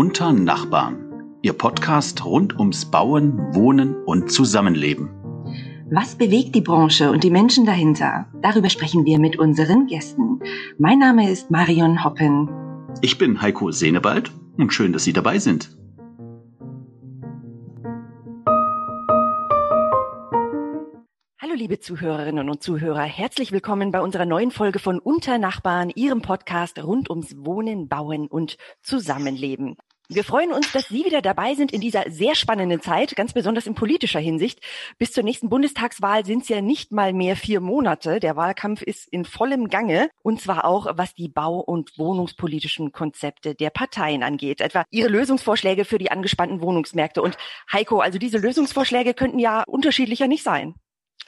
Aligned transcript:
Unter 0.00 0.32
Nachbarn, 0.32 1.24
Ihr 1.42 1.54
Podcast 1.54 2.24
rund 2.24 2.56
ums 2.56 2.88
Bauen, 2.88 3.36
Wohnen 3.52 3.96
und 4.04 4.30
Zusammenleben. 4.30 5.10
Was 5.90 6.14
bewegt 6.14 6.54
die 6.54 6.60
Branche 6.60 7.10
und 7.10 7.24
die 7.24 7.32
Menschen 7.32 7.66
dahinter? 7.66 8.28
Darüber 8.40 8.70
sprechen 8.70 9.04
wir 9.06 9.18
mit 9.18 9.40
unseren 9.40 9.88
Gästen. 9.88 10.38
Mein 10.78 11.00
Name 11.00 11.28
ist 11.28 11.50
Marion 11.50 12.04
Hoppen. 12.04 12.48
Ich 13.02 13.18
bin 13.18 13.42
Heiko 13.42 13.72
Senewald 13.72 14.30
und 14.56 14.72
schön, 14.72 14.92
dass 14.92 15.02
Sie 15.02 15.12
dabei 15.12 15.40
sind. 15.40 15.76
Hallo 21.42 21.54
liebe 21.56 21.80
Zuhörerinnen 21.80 22.48
und 22.48 22.62
Zuhörer, 22.62 23.02
herzlich 23.02 23.50
willkommen 23.50 23.90
bei 23.90 24.00
unserer 24.00 24.26
neuen 24.26 24.52
Folge 24.52 24.78
von 24.78 25.00
Unter 25.00 25.38
Nachbarn, 25.38 25.90
Ihrem 25.92 26.22
Podcast 26.22 26.80
rund 26.84 27.10
ums 27.10 27.34
Wohnen, 27.38 27.88
Bauen 27.88 28.28
und 28.28 28.58
Zusammenleben. 28.80 29.76
Wir 30.10 30.24
freuen 30.24 30.52
uns, 30.52 30.72
dass 30.72 30.88
Sie 30.88 31.04
wieder 31.04 31.20
dabei 31.20 31.54
sind 31.54 31.70
in 31.70 31.82
dieser 31.82 32.04
sehr 32.08 32.34
spannenden 32.34 32.80
Zeit, 32.80 33.14
ganz 33.14 33.34
besonders 33.34 33.66
in 33.66 33.74
politischer 33.74 34.18
Hinsicht. 34.18 34.58
Bis 34.96 35.12
zur 35.12 35.22
nächsten 35.22 35.50
Bundestagswahl 35.50 36.24
sind 36.24 36.44
es 36.44 36.48
ja 36.48 36.62
nicht 36.62 36.92
mal 36.92 37.12
mehr 37.12 37.36
vier 37.36 37.60
Monate. 37.60 38.18
Der 38.18 38.34
Wahlkampf 38.34 38.80
ist 38.80 39.06
in 39.10 39.26
vollem 39.26 39.68
Gange 39.68 40.08
und 40.22 40.40
zwar 40.40 40.64
auch, 40.64 40.86
was 40.96 41.12
die 41.12 41.28
bau- 41.28 41.60
und 41.60 41.98
wohnungspolitischen 41.98 42.90
Konzepte 42.90 43.54
der 43.54 43.68
Parteien 43.68 44.22
angeht. 44.22 44.62
Etwa 44.62 44.84
ihre 44.88 45.10
Lösungsvorschläge 45.10 45.84
für 45.84 45.98
die 45.98 46.10
angespannten 46.10 46.62
Wohnungsmärkte. 46.62 47.20
Und 47.20 47.36
Heiko, 47.70 48.00
also 48.00 48.18
diese 48.18 48.38
Lösungsvorschläge 48.38 49.12
könnten 49.12 49.38
ja 49.38 49.62
unterschiedlicher 49.66 50.26
nicht 50.26 50.42
sein. 50.42 50.74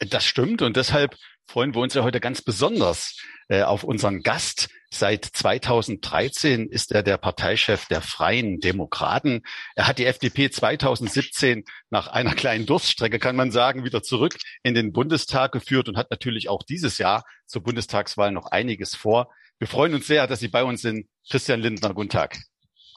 Das 0.09 0.25
stimmt 0.25 0.63
und 0.63 0.79
deshalb 0.79 1.17
freuen 1.51 1.75
wir 1.75 1.81
uns 1.81 1.95
ja 1.95 2.05
heute 2.05 2.21
ganz 2.21 2.43
besonders 2.43 3.17
äh, 3.49 3.63
auf 3.63 3.83
unseren 3.83 4.23
Gast. 4.23 4.69
Seit 4.93 5.25
2013 5.25 6.69
ist 6.69 6.93
er 6.93 7.03
der 7.03 7.17
Parteichef 7.17 7.87
der 7.87 8.03
Freien 8.03 8.61
Demokraten. 8.61 9.43
Er 9.75 9.89
hat 9.89 9.99
die 9.99 10.07
FDP 10.07 10.51
2017 10.51 11.65
nach 11.91 12.07
einer 12.07 12.35
kleinen 12.37 12.67
Durststrecke, 12.67 13.19
kann 13.19 13.35
man 13.35 13.51
sagen, 13.51 13.85
wieder 13.85 14.03
zurück 14.03 14.37
in 14.63 14.75
den 14.75 14.93
Bundestag 14.93 15.51
geführt 15.51 15.89
und 15.89 15.97
hat 15.97 16.11
natürlich 16.13 16.49
auch 16.49 16.63
dieses 16.63 16.99
Jahr 16.99 17.25
zur 17.47 17.65
Bundestagswahl 17.65 18.31
noch 18.31 18.47
einiges 18.47 18.95
vor. 18.95 19.33
Wir 19.59 19.67
freuen 19.67 19.95
uns 19.95 20.07
sehr, 20.07 20.29
dass 20.29 20.39
Sie 20.39 20.49
bei 20.49 20.63
uns 20.63 20.83
sind. 20.83 21.09
Christian 21.29 21.61
Lindner, 21.61 21.95
guten 21.95 22.11
Tag. 22.11 22.39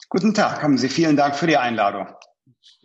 Guten 0.08 0.32
Tag, 0.32 0.62
haben 0.62 0.78
Sie. 0.78 0.88
Vielen 0.88 1.16
Dank 1.16 1.34
für 1.34 1.48
die 1.48 1.56
Einladung. 1.56 2.06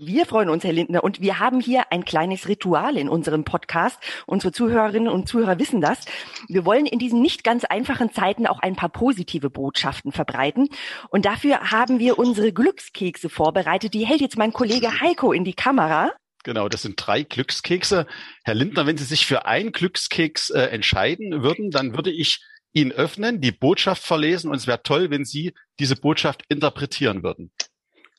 Wir 0.02 0.26
freuen 0.26 0.48
uns, 0.48 0.64
Herr 0.64 0.72
Lindner, 0.72 1.04
und 1.04 1.20
wir 1.20 1.40
haben 1.40 1.60
hier 1.60 1.92
ein 1.92 2.06
kleines 2.06 2.48
Ritual 2.48 2.96
in 2.96 3.10
unserem 3.10 3.44
Podcast. 3.44 4.00
Unsere 4.26 4.54
Zuhörerinnen 4.54 5.10
und 5.10 5.28
Zuhörer 5.28 5.60
wissen 5.60 5.82
das. 5.82 6.06
Wir 6.48 6.64
wollen 6.64 6.86
in 6.86 7.00
diesen 7.00 7.22
nicht 7.22 7.44
ganz 7.44 7.66
einfachen 7.66 8.14
Zeiten 8.14 8.48
auch 8.48 8.60
ein 8.60 8.78
paar 8.78 8.88
positive 8.88 9.50
Botschaften 9.50 10.14
verbreiten. 10.14 10.70
Und 11.10 11.26
dafür 11.26 11.72
haben 11.72 12.00
wir 12.00 12.18
unsere 12.18 12.54
Glückskekse 12.54 13.28
vorbereitet. 13.28 13.94
Die 13.94 14.06
hält 14.06 14.22
jetzt 14.22 14.38
mein 14.38 14.54
Kollege 14.54 15.02
Heiko 15.02 15.34
in 15.34 15.44
die 15.44 15.54
Kamera. 15.54 16.14
Genau, 16.46 16.70
das 16.70 16.84
sind 16.84 16.96
drei 16.96 17.24
Glückskekse. 17.24 18.08
Herr 18.46 18.56
Lindner, 18.56 18.88
wenn 18.88 18.96
Sie 18.96 19.04
sich 19.04 19.26
für 19.26 19.48
einen 19.48 19.74
Glückskeks 19.74 20.50
äh, 20.52 20.62
entscheiden 20.62 21.44
würden, 21.44 21.72
dann 21.72 21.94
würde 21.94 22.12
ich 22.12 22.42
ihn 22.72 22.94
öffnen, 22.94 23.42
die 23.42 23.52
Botschaft 23.52 24.04
verlesen 24.04 24.50
und 24.50 24.56
es 24.56 24.66
wäre 24.66 24.82
toll, 24.82 25.10
wenn 25.10 25.26
Sie 25.26 25.54
diese 25.78 25.98
Botschaft 25.98 26.46
interpretieren 26.48 27.22
würden. 27.22 27.52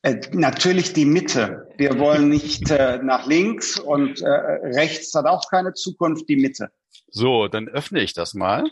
Äh, 0.03 0.19
natürlich 0.31 0.93
die 0.93 1.05
Mitte. 1.05 1.67
Wir 1.77 1.99
wollen 1.99 2.29
nicht 2.29 2.71
äh, 2.71 2.99
nach 3.03 3.27
links 3.27 3.79
und 3.79 4.21
äh, 4.21 4.29
rechts 4.29 5.13
hat 5.13 5.25
auch 5.25 5.49
keine 5.49 5.73
Zukunft, 5.73 6.27
die 6.27 6.37
Mitte. 6.37 6.71
So, 7.07 7.47
dann 7.47 7.67
öffne 7.67 8.01
ich 8.01 8.13
das 8.13 8.33
mal. 8.33 8.63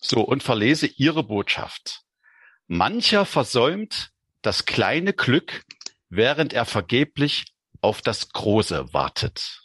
So, 0.00 0.20
und 0.22 0.42
verlese 0.42 0.86
Ihre 0.86 1.22
Botschaft. 1.22 2.02
Mancher 2.66 3.24
versäumt 3.24 4.10
das 4.42 4.66
kleine 4.66 5.12
Glück, 5.12 5.62
während 6.08 6.52
er 6.52 6.64
vergeblich 6.64 7.46
auf 7.80 8.02
das 8.02 8.30
Große 8.30 8.92
wartet. 8.92 9.62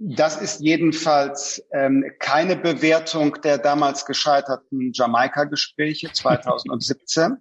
Das 0.00 0.40
ist 0.40 0.60
jedenfalls 0.60 1.62
ähm, 1.72 2.04
keine 2.20 2.56
Bewertung 2.56 3.40
der 3.42 3.58
damals 3.58 4.06
gescheiterten 4.06 4.92
Jamaika-Gespräche 4.94 6.10
2017. 6.12 7.36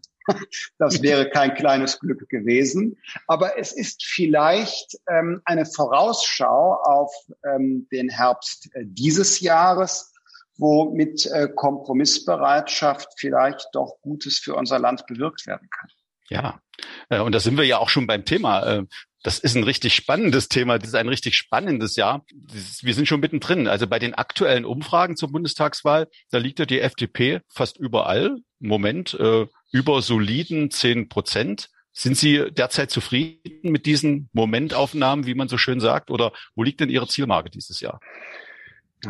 Das 0.78 1.02
wäre 1.02 1.30
kein 1.30 1.54
kleines 1.56 2.00
Glück 2.00 2.28
gewesen. 2.30 2.98
Aber 3.28 3.58
es 3.58 3.72
ist 3.72 4.04
vielleicht 4.06 4.98
ähm, 5.10 5.42
eine 5.46 5.66
Vorausschau 5.66 6.74
auf 6.74 7.12
ähm, 7.46 7.88
den 7.92 8.10
Herbst 8.10 8.70
äh, 8.74 8.84
dieses 8.86 9.40
Jahres, 9.40 10.14
wo 10.58 10.92
mit 10.92 11.26
äh, 11.28 11.48
Kompromissbereitschaft 11.54 13.08
vielleicht 13.18 13.68
doch 13.74 14.02
Gutes 14.02 14.40
für 14.40 14.56
unser 14.56 14.80
Land 14.80 15.06
bewirkt 15.08 15.48
werden 15.48 15.70
kann. 15.70 15.90
Ja, 16.30 16.62
äh, 17.10 17.20
und 17.20 17.34
da 17.34 17.40
sind 17.40 17.58
wir 17.58 17.66
ja 17.66 17.78
auch 17.78 17.90
schon 17.90 18.08
beim 18.08 18.26
Thema. 18.26 18.86
Das 19.28 19.40
ist 19.40 19.58
ein 19.58 19.64
richtig 19.64 19.94
spannendes 19.94 20.48
Thema. 20.48 20.80
Das 20.80 20.88
ist 20.88 20.96
ein 20.96 21.10
richtig 21.10 21.36
spannendes 21.36 21.98
Jahr. 21.98 22.24
Wir 22.82 22.94
sind 22.94 23.10
schon 23.10 23.20
mittendrin. 23.20 23.68
Also 23.68 23.86
bei 23.86 24.00
den 24.00 24.14
aktuellen 24.14 24.64
Umfragen 24.64 25.18
zur 25.18 25.34
Bundestagswahl, 25.34 26.08
da 26.32 26.38
liegt 26.38 26.60
ja 26.60 26.66
die 26.66 26.80
FDP 26.80 27.42
fast 27.50 27.76
überall. 27.76 28.38
Moment 28.60 29.16
äh, 29.16 29.46
über 29.74 30.02
soliden 30.02 30.72
zehn 30.72 31.10
Prozent. 31.10 31.68
Sind 31.92 32.16
Sie 32.16 32.52
derzeit 32.52 32.90
zufrieden 32.90 33.70
mit 33.70 33.86
diesen 33.86 34.30
Momentaufnahmen, 34.32 35.26
wie 35.26 35.36
man 35.36 35.50
so 35.50 35.58
schön 35.58 35.82
sagt? 35.82 36.10
Oder 36.10 36.32
wo 36.56 36.64
liegt 36.64 36.80
denn 36.80 36.90
Ihre 36.90 37.10
Zielmarke 37.10 37.50
dieses 37.50 37.82
Jahr? 37.82 38.00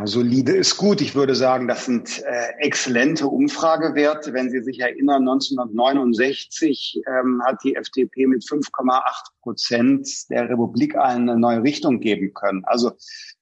Solide 0.04 0.52
ist 0.52 0.78
gut. 0.78 1.02
Ich 1.02 1.16
würde 1.16 1.34
sagen, 1.34 1.68
das 1.68 1.86
sind 1.86 2.22
äh, 2.24 2.50
exzellente 2.60 3.28
Umfragewerte. 3.28 4.34
Wenn 4.34 4.50
Sie 4.50 4.62
sich 4.62 4.80
erinnern, 4.80 5.22
1969 5.28 7.02
ähm, 7.08 7.42
hat 7.46 7.64
die 7.64 7.76
FDP 7.76 8.28
mit 8.28 8.44
5,8 8.44 9.02
Prozent 9.42 10.10
der 10.30 10.50
Republik 10.50 10.98
eine 10.98 11.38
neue 11.38 11.64
Richtung 11.64 12.00
geben 12.00 12.34
können. 12.34 12.64
Also 12.66 12.92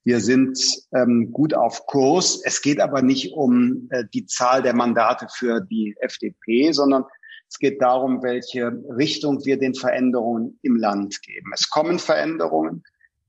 wir 0.03 0.19
sind 0.19 0.59
ähm, 0.93 1.31
gut 1.31 1.55
auf 1.55 1.87
Kurs. 1.87 2.41
Es 2.43 2.61
geht 2.61 2.79
aber 2.79 3.01
nicht 3.01 3.33
um 3.33 3.87
äh, 3.89 4.03
die 4.13 4.27
Zahl 4.27 4.61
der 4.61 4.75
Mandate 4.75 5.27
für 5.33 5.61
die 5.61 5.95
FDP, 5.99 6.71
sondern 6.71 7.05
es 7.49 7.57
geht 7.57 7.81
darum, 7.81 8.21
welche 8.21 8.67
Richtung 8.97 9.43
wir 9.45 9.57
den 9.57 9.73
Veränderungen 9.73 10.59
im 10.61 10.75
Land 10.75 11.21
geben. 11.23 11.51
Es 11.53 11.69
kommen 11.69 11.99
Veränderungen. 11.99 12.83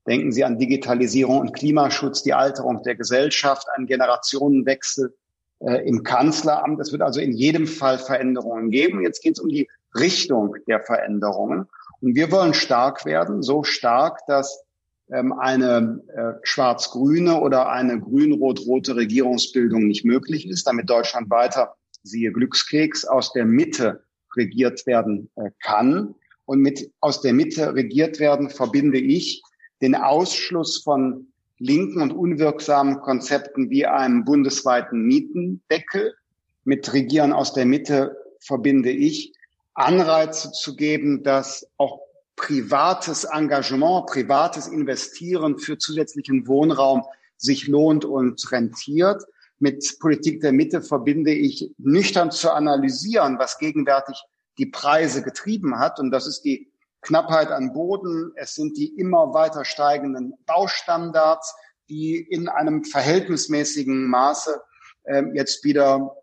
Denken 0.07 0.31
Sie 0.31 0.45
an 0.45 0.57
Digitalisierung 0.57 1.39
und 1.39 1.53
Klimaschutz, 1.53 2.23
die 2.23 2.33
Alterung 2.33 2.81
der 2.83 2.95
Gesellschaft, 2.95 3.67
einen 3.75 3.87
Generationenwechsel 3.87 5.13
äh, 5.59 5.87
im 5.87 6.03
Kanzleramt. 6.03 6.79
Es 6.79 6.91
wird 6.93 7.01
also 7.01 7.19
in 7.19 7.33
jedem 7.33 7.67
Fall 7.67 7.99
Veränderungen 7.99 8.71
geben. 8.71 9.01
Jetzt 9.01 9.21
geht 9.21 9.33
es 9.33 9.39
um 9.39 9.49
die 9.49 9.67
Richtung 9.93 10.55
der 10.67 10.79
Veränderungen. 10.79 11.67
Und 11.99 12.15
wir 12.15 12.31
wollen 12.31 12.53
stark 12.53 13.05
werden, 13.05 13.43
so 13.43 13.63
stark, 13.63 14.25
dass 14.27 14.63
ähm, 15.11 15.33
eine 15.33 16.01
äh, 16.15 16.39
schwarz-grüne 16.43 17.41
oder 17.41 17.69
eine 17.69 17.99
grün-rot-rote 17.99 18.95
Regierungsbildung 18.95 19.87
nicht 19.87 20.05
möglich 20.05 20.47
ist, 20.47 20.67
damit 20.67 20.89
Deutschland 20.89 21.29
weiter, 21.29 21.75
siehe 22.03 22.31
Glückskeks, 22.31 23.03
aus 23.03 23.33
der 23.33 23.45
Mitte 23.45 24.03
regiert 24.37 24.85
werden 24.85 25.29
äh, 25.35 25.49
kann. 25.61 26.15
Und 26.45 26.59
mit 26.59 26.91
aus 27.01 27.21
der 27.21 27.33
Mitte 27.33 27.73
regiert 27.73 28.19
werden 28.19 28.49
verbinde 28.49 28.99
ich 28.99 29.43
den 29.81 29.95
Ausschluss 29.95 30.81
von 30.83 31.27
linken 31.59 32.01
und 32.01 32.11
unwirksamen 32.11 32.99
Konzepten 33.01 33.69
wie 33.69 33.85
einem 33.85 34.25
bundesweiten 34.25 35.01
Mietendeckel. 35.01 36.13
Mit 36.63 36.93
Regieren 36.93 37.33
aus 37.33 37.53
der 37.53 37.65
Mitte 37.65 38.17
verbinde 38.39 38.91
ich 38.91 39.33
Anreize 39.73 40.51
zu 40.51 40.75
geben, 40.75 41.23
dass 41.23 41.67
auch 41.77 42.01
privates 42.35 43.23
Engagement, 43.23 44.07
privates 44.07 44.67
Investieren 44.67 45.57
für 45.57 45.77
zusätzlichen 45.77 46.47
Wohnraum 46.47 47.03
sich 47.37 47.67
lohnt 47.67 48.05
und 48.05 48.51
rentiert. 48.51 49.23
Mit 49.59 49.97
Politik 49.99 50.41
der 50.41 50.51
Mitte 50.51 50.81
verbinde 50.81 51.33
ich 51.33 51.71
nüchtern 51.77 52.31
zu 52.31 52.51
analysieren, 52.51 53.39
was 53.39 53.57
gegenwärtig 53.57 54.21
die 54.57 54.67
Preise 54.67 55.23
getrieben 55.23 55.79
hat. 55.79 55.99
Und 55.99 56.11
das 56.11 56.27
ist 56.27 56.41
die 56.41 56.71
Knappheit 57.01 57.51
an 57.51 57.73
Boden, 57.73 58.31
es 58.35 58.55
sind 58.55 58.77
die 58.77 58.87
immer 58.97 59.33
weiter 59.33 59.65
steigenden 59.65 60.33
Baustandards, 60.45 61.55
die 61.89 62.17
in 62.17 62.49
einem 62.49 62.83
verhältnismäßigen 62.83 64.07
Maße 64.07 64.61
äh, 65.03 65.23
jetzt 65.33 65.63
wieder 65.63 66.15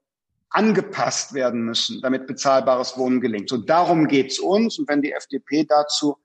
angepasst 0.51 1.35
werden 1.35 1.65
müssen, 1.65 2.01
damit 2.01 2.27
bezahlbares 2.27 2.97
Wohnen 2.97 3.21
gelingt. 3.21 3.51
Und 3.51 3.69
darum 3.69 4.07
geht's 4.07 4.39
uns. 4.39 4.79
Und 4.79 4.89
wenn 4.89 5.03
die 5.03 5.13
FDP 5.13 5.65
dazu 5.65 6.19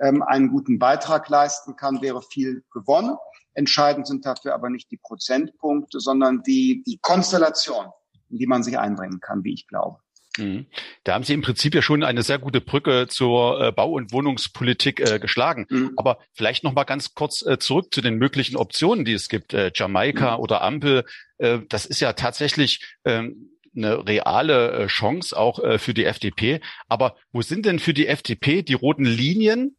ähm, 0.00 0.22
einen 0.22 0.50
guten 0.50 0.78
Beitrag 0.78 1.28
leisten 1.28 1.76
kann, 1.76 2.02
wäre 2.02 2.20
viel 2.20 2.64
gewonnen. 2.72 3.16
Entscheidend 3.54 4.06
sind 4.06 4.26
dafür 4.26 4.54
aber 4.54 4.70
nicht 4.70 4.90
die 4.90 4.98
Prozentpunkte, 4.98 6.00
sondern 6.00 6.42
die, 6.42 6.82
die 6.84 6.98
Konstellation, 6.98 7.86
in 8.28 8.38
die 8.38 8.46
man 8.46 8.62
sich 8.62 8.78
einbringen 8.78 9.20
kann, 9.20 9.44
wie 9.44 9.54
ich 9.54 9.68
glaube. 9.68 9.98
Mhm. 10.38 10.66
Da 11.04 11.14
haben 11.14 11.24
Sie 11.24 11.34
im 11.34 11.42
Prinzip 11.42 11.74
ja 11.74 11.82
schon 11.82 12.02
eine 12.02 12.22
sehr 12.22 12.38
gute 12.38 12.60
Brücke 12.60 13.06
zur 13.08 13.60
äh, 13.60 13.72
Bau- 13.72 13.92
und 13.92 14.12
Wohnungspolitik 14.12 15.00
äh, 15.00 15.18
geschlagen. 15.18 15.66
Mhm. 15.68 15.92
Aber 15.96 16.18
vielleicht 16.32 16.64
noch 16.64 16.72
mal 16.72 16.84
ganz 16.84 17.14
kurz 17.14 17.44
äh, 17.44 17.58
zurück 17.58 17.92
zu 17.92 18.00
den 18.00 18.16
möglichen 18.16 18.56
Optionen, 18.56 19.04
die 19.04 19.12
es 19.12 19.28
gibt. 19.28 19.54
Äh, 19.54 19.72
Jamaika 19.74 20.36
mhm. 20.36 20.42
oder 20.42 20.62
Ampel. 20.62 21.04
Äh, 21.38 21.60
das 21.68 21.86
ist 21.86 22.00
ja 22.00 22.12
tatsächlich 22.12 22.80
ähm, 23.04 23.50
eine 23.74 24.06
reale 24.06 24.72
äh, 24.72 24.86
Chance 24.86 25.36
auch 25.36 25.60
für 25.78 25.92
die 25.92 26.04
FDP. 26.04 26.60
Aber 26.88 27.16
wo 27.32 27.42
sind 27.42 27.66
denn 27.66 27.78
für 27.78 27.92
die 27.92 28.06
FDP 28.06 28.62
die 28.62 28.74
roten 28.74 29.04
Linien, 29.04 29.76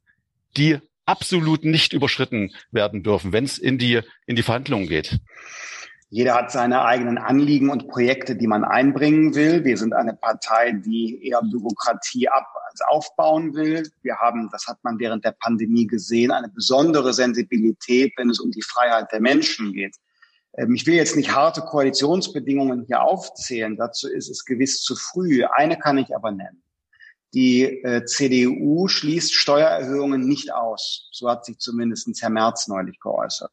die 0.56 0.78
absolut 1.06 1.64
nicht 1.64 1.94
überschritten 1.94 2.52
werden 2.72 3.02
dürfen, 3.02 3.32
wenn 3.34 3.46
es 3.46 3.58
in 3.58 3.78
die, 3.78 4.02
in 4.28 4.36
die 4.36 4.44
Verhandlungen 4.44 4.88
geht? 4.88 5.20
Jeder 6.10 6.36
hat 6.36 6.52
seine 6.52 6.86
eigenen 6.86 7.18
Anliegen 7.18 7.70
und 7.70 7.90
Projekte, 7.90 8.38
die 8.38 8.48
man 8.48 8.64
einbringen 8.64 9.36
will. 9.36 9.66
Wir 9.66 9.78
sind 9.78 9.94
eine 9.94 10.14
Partei, 10.14 10.72
die 10.72 11.28
eher 11.28 11.42
Bürokratie 11.42 12.30
ab 12.30 12.48
als 12.70 12.80
aufbauen 12.82 13.54
will. 13.54 13.84
Wir 14.04 14.16
haben, 14.16 14.50
das 14.52 14.68
hat 14.68 14.82
man 14.84 15.00
während 15.00 15.26
der 15.26 15.36
Pandemie 15.38 15.86
gesehen, 15.86 16.32
eine 16.32 16.48
besondere 16.48 17.14
Sensibilität, 17.14 18.14
wenn 18.16 18.30
es 18.30 18.40
um 18.40 18.52
die 18.52 18.62
Freiheit 18.62 19.12
der 19.12 19.20
Menschen 19.20 19.74
geht. 19.74 19.98
Ähm, 20.54 20.76
ich 20.76 20.86
will 20.86 20.96
jetzt 20.96 21.18
nicht 21.18 21.36
harte 21.36 21.60
Koalitionsbedingungen 21.60 22.86
hier 22.88 23.02
aufzählen. 23.02 23.76
Dazu 23.76 24.08
ist 24.08 24.30
es 24.30 24.46
gewiss 24.46 24.82
zu 24.82 24.96
früh. 24.96 25.44
Eine 25.44 25.78
kann 25.78 25.98
ich 25.98 26.16
aber 26.16 26.32
nennen. 26.32 26.64
Die 27.34 27.64
äh, 27.84 28.06
CDU 28.06 28.88
schließt 28.88 29.34
Steuererhöhungen 29.34 30.26
nicht 30.26 30.54
aus. 30.54 31.10
So 31.12 31.30
hat 31.30 31.44
sich 31.44 31.58
zumindest 31.60 32.10
Herr 32.22 32.30
Merz 32.30 32.70
neulich 32.70 32.98
geäußert. 33.02 33.52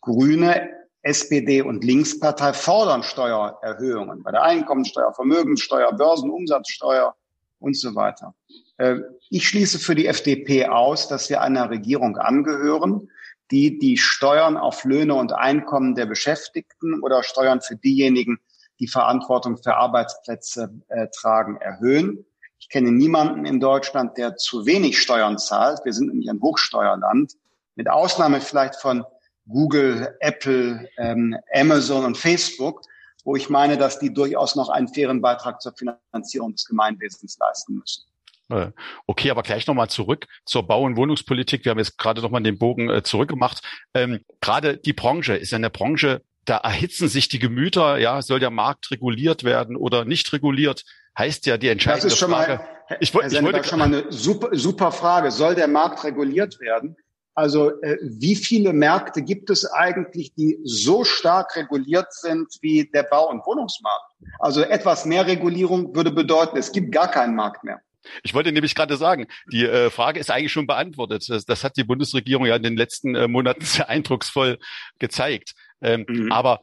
Grüne 0.00 0.68
SPD 1.02 1.62
und 1.62 1.84
Linkspartei 1.84 2.52
fordern 2.52 3.02
Steuererhöhungen 3.02 4.22
bei 4.22 4.30
der 4.30 4.42
Einkommensteuer, 4.42 5.12
Vermögenssteuer, 5.12 5.92
Börsenumsatzsteuer 5.92 7.14
und 7.58 7.76
so 7.76 7.94
weiter. 7.94 8.34
Äh, 8.76 8.96
ich 9.30 9.48
schließe 9.48 9.78
für 9.78 9.94
die 9.94 10.06
FDP 10.06 10.66
aus, 10.66 11.08
dass 11.08 11.28
wir 11.28 11.40
einer 11.40 11.70
Regierung 11.70 12.16
angehören, 12.16 13.08
die 13.50 13.78
die 13.78 13.98
Steuern 13.98 14.56
auf 14.56 14.84
Löhne 14.84 15.14
und 15.14 15.32
Einkommen 15.32 15.94
der 15.94 16.06
Beschäftigten 16.06 17.02
oder 17.02 17.22
Steuern 17.22 17.60
für 17.60 17.76
diejenigen, 17.76 18.38
die 18.80 18.88
Verantwortung 18.88 19.58
für 19.58 19.76
Arbeitsplätze 19.76 20.72
äh, 20.88 21.08
tragen, 21.14 21.56
erhöhen. 21.56 22.24
Ich 22.58 22.68
kenne 22.68 22.92
niemanden 22.92 23.44
in 23.44 23.60
Deutschland, 23.60 24.16
der 24.16 24.36
zu 24.36 24.66
wenig 24.66 25.00
Steuern 25.00 25.38
zahlt. 25.38 25.84
Wir 25.84 25.92
sind 25.92 26.08
nämlich 26.08 26.30
ein 26.30 26.40
Hochsteuerland. 26.40 27.32
Mit 27.74 27.90
Ausnahme 27.90 28.40
vielleicht 28.40 28.76
von 28.76 29.04
Google, 29.48 30.16
Apple, 30.20 30.88
ähm, 30.98 31.36
Amazon 31.54 32.04
und 32.04 32.16
Facebook, 32.16 32.82
wo 33.24 33.36
ich 33.36 33.48
meine, 33.48 33.76
dass 33.76 33.98
die 33.98 34.12
durchaus 34.12 34.56
noch 34.56 34.68
einen 34.68 34.88
fairen 34.88 35.20
Beitrag 35.20 35.60
zur 35.60 35.74
Finanzierung 35.74 36.52
des 36.52 36.64
Gemeinwesens 36.66 37.38
leisten 37.38 37.74
müssen. 37.74 38.04
Äh, 38.48 38.72
okay, 39.06 39.30
aber 39.30 39.42
gleich 39.42 39.66
nochmal 39.66 39.88
zurück 39.88 40.26
zur 40.44 40.66
Bau- 40.66 40.82
und 40.82 40.96
Wohnungspolitik. 40.96 41.64
Wir 41.64 41.70
haben 41.70 41.78
jetzt 41.78 41.98
gerade 41.98 42.20
nochmal 42.20 42.42
den 42.42 42.58
Bogen 42.58 42.90
äh, 42.90 43.02
zurückgemacht. 43.02 43.62
Ähm, 43.94 44.20
gerade 44.40 44.76
die 44.76 44.92
Branche 44.92 45.34
ist 45.34 45.52
ja 45.52 45.56
eine 45.56 45.70
Branche, 45.70 46.22
da 46.44 46.58
erhitzen 46.58 47.08
sich 47.08 47.28
die 47.28 47.38
Gemüter. 47.38 47.98
Ja, 47.98 48.20
soll 48.20 48.40
der 48.40 48.50
Markt 48.50 48.90
reguliert 48.90 49.44
werden 49.44 49.76
oder 49.76 50.04
nicht 50.04 50.32
reguliert? 50.32 50.84
Heißt 51.16 51.46
ja 51.46 51.56
die 51.56 51.68
entscheidende 51.68 52.06
das 52.06 52.14
ist 52.14 52.18
schon 52.18 52.30
Frage. 52.30 52.56
Mal, 52.56 52.98
ich, 53.00 53.14
wollte, 53.14 53.36
ich 53.36 53.42
wollte 53.42 53.64
schon 53.64 53.78
mal 53.78 53.84
eine 53.86 54.10
super, 54.10 54.48
super 54.52 54.92
Frage. 54.92 55.30
Soll 55.30 55.54
der 55.54 55.68
Markt 55.68 56.04
reguliert 56.04 56.58
werden? 56.60 56.96
Also 57.34 57.80
äh, 57.82 57.96
wie 58.02 58.36
viele 58.36 58.72
Märkte 58.72 59.22
gibt 59.22 59.48
es 59.50 59.64
eigentlich, 59.64 60.34
die 60.34 60.58
so 60.64 61.04
stark 61.04 61.56
reguliert 61.56 62.12
sind 62.12 62.48
wie 62.60 62.90
der 62.92 63.04
Bau- 63.04 63.30
und 63.30 63.44
Wohnungsmarkt? 63.46 64.12
Also 64.38 64.62
etwas 64.62 65.06
mehr 65.06 65.26
Regulierung 65.26 65.94
würde 65.94 66.10
bedeuten, 66.10 66.58
es 66.58 66.72
gibt 66.72 66.92
gar 66.92 67.10
keinen 67.10 67.34
Markt 67.34 67.64
mehr. 67.64 67.80
Ich 68.22 68.34
wollte 68.34 68.52
nämlich 68.52 68.74
gerade 68.74 68.96
sagen, 68.96 69.26
die 69.52 69.64
äh, 69.64 69.90
Frage 69.90 70.20
ist 70.20 70.30
eigentlich 70.30 70.52
schon 70.52 70.66
beantwortet. 70.66 71.28
Das, 71.28 71.44
das, 71.44 71.64
hat 71.64 71.76
die 71.76 71.84
Bundesregierung 71.84 72.46
ja 72.46 72.56
in 72.56 72.62
den 72.62 72.76
letzten 72.76 73.14
äh, 73.14 73.28
Monaten 73.28 73.60
sehr 73.64 73.88
eindrucksvoll 73.88 74.58
gezeigt. 74.98 75.54
Ähm, 75.80 76.04
mhm. 76.08 76.32
Aber 76.32 76.62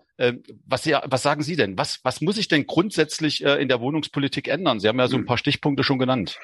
was, 0.66 0.84
ja, 0.84 1.02
was 1.06 1.24
sagen 1.24 1.44
Sie 1.44 1.56
denn? 1.56 1.78
Was, 1.78 2.00
was 2.04 2.20
muss 2.20 2.36
sich 2.36 2.50
denn 2.50 2.68
grundsätzlich 2.68 3.44
äh, 3.44 3.62
in 3.62 3.70
der 3.70 3.80
Wohnungspolitik 3.80 4.50
ändern? 4.50 4.80
Sie 4.80 4.90
haben 4.90 5.00
ja 5.00 5.08
so 5.08 5.16
ein 5.16 5.22
mhm. 5.22 5.26
paar 5.26 5.38
Stichpunkte 5.38 5.84
schon 5.84 5.98
genannt. 5.98 6.38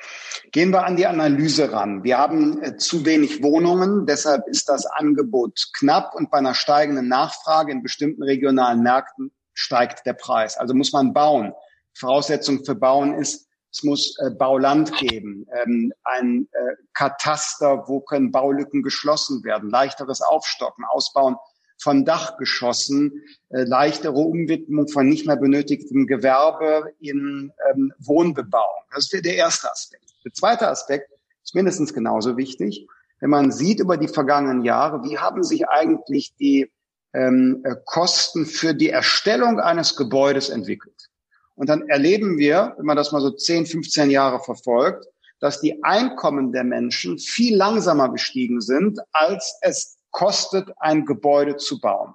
Gehen 0.51 0.72
wir 0.72 0.86
an 0.86 0.95
die 0.95 1.06
Analyse 1.06 1.74
ran. 1.74 2.04
Wir 2.04 2.18
haben 2.18 2.63
äh, 2.63 2.77
zu 2.77 3.06
wenig 3.06 3.44
Wohnungen, 3.44 4.06
deshalb 4.06 4.48
ist 4.48 4.69
das 4.69 4.86
Angebot 4.86 5.72
knapp 5.77 6.16
und 6.16 6.31
bei 6.31 6.38
einer 6.38 6.54
steigenden 6.54 7.10
Nachfrage 7.10 7.74
in 7.74 7.83
bestimmten 7.83 8.24
regionalen 8.24 8.81
Märkten 8.81 9.31
steigt 9.54 10.06
der 10.06 10.13
Preis. 10.13 10.57
Also 10.57 10.74
muss 10.74 10.94
man 10.94 11.13
bauen. 11.13 11.51
Voraussetzung 11.94 12.63
für 12.63 12.75
Bauen 12.75 13.13
ist, 13.13 13.48
es 13.71 13.83
muss 13.83 14.18
äh, 14.19 14.30
Bauland 14.31 14.94
geben, 14.98 15.45
ähm, 15.62 15.92
ein 16.06 16.48
Kataster, 16.94 17.83
wo 17.88 18.00
können 18.00 18.31
Baulücken 18.31 18.83
geschlossen 18.83 19.44
werden, 19.44 19.69
leichteres 19.69 20.21
Aufstocken, 20.21 20.86
Ausbauen 20.86 21.36
von 21.77 22.06
Dachgeschossen, 22.06 23.24
äh, 23.50 23.63
leichtere 23.63 24.13
Umwidmung 24.13 24.88
von 24.88 25.07
nicht 25.07 25.25
mehr 25.25 25.36
benötigtem 25.36 26.07
Gewerbe 26.07 26.94
in 27.00 27.51
ähm, 27.72 27.94
Wohnbebauung. 28.00 28.83
Das 28.94 29.12
ist 29.12 29.25
der 29.25 29.36
erste 29.36 29.72
Aspekt. 29.72 30.16
Der 30.24 30.33
zweite 30.33 30.68
Aspekt 30.68 31.12
ist 31.44 31.56
mindestens 31.56 31.94
genauso 31.94 32.38
wichtig. 32.38 32.88
Wenn 33.19 33.30
man 33.30 33.51
sieht 33.51 33.80
über 33.80 33.98
die 33.98 34.07
vergangenen 34.07 34.63
Jahre, 34.63 35.04
wie 35.04 35.18
haben 35.18 35.44
sich 35.44 35.68
eigentlich 35.68 36.36
die 36.36 36.72
ähm, 37.13 37.62
äh, 37.63 37.75
Kosten 37.86 38.45
für 38.45 38.74
die 38.74 38.89
Erstellung 38.89 39.60
eines 39.60 39.95
Gebäudes 39.95 40.50
entwickelt. 40.50 41.10
Und 41.56 41.69
dann 41.69 41.88
erleben 41.88 42.38
wir, 42.38 42.74
wenn 42.78 42.86
man 42.86 42.98
das 42.98 43.12
mal 43.12 43.21
so 43.21 43.31
10, 43.31 43.66
15 43.66 44.12
Jahre 44.12 44.42
verfolgt, 44.42 45.06
dass 45.39 45.62
die 45.62 45.83
Einkommen 45.83 46.51
der 46.51 46.63
Menschen 46.63 47.18
viel 47.18 47.56
langsamer 47.56 48.12
gestiegen 48.12 48.62
sind, 48.62 49.00
als 49.12 49.57
es 49.62 49.98
kostet, 50.15 50.71
ein 50.77 51.06
Gebäude 51.06 51.57
zu 51.57 51.81
bauen. 51.81 52.13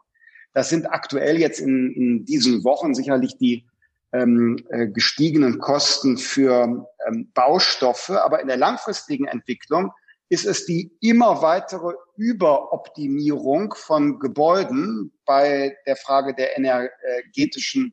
Das 0.54 0.70
sind 0.70 0.86
aktuell 0.86 1.38
jetzt 1.38 1.60
in, 1.60 1.92
in 1.92 2.24
diesen 2.24 2.64
Wochen 2.64 2.94
sicherlich 2.94 3.36
die 3.36 3.66
ähm, 4.12 4.56
äh, 4.70 4.88
gestiegenen 4.88 5.58
Kosten 5.58 6.16
für 6.16 6.88
ähm, 7.06 7.30
Baustoffe, 7.34 8.08
aber 8.10 8.40
in 8.40 8.48
der 8.48 8.56
langfristigen 8.56 9.26
Entwicklung 9.26 9.92
ist 10.30 10.46
es 10.46 10.64
die 10.64 10.90
immer 11.00 11.42
weitere 11.42 11.92
Überoptimierung 12.16 13.74
von 13.74 14.18
Gebäuden 14.18 15.12
bei 15.26 15.76
der 15.86 15.96
Frage 15.96 16.34
der 16.34 16.56
energetischen 16.56 17.92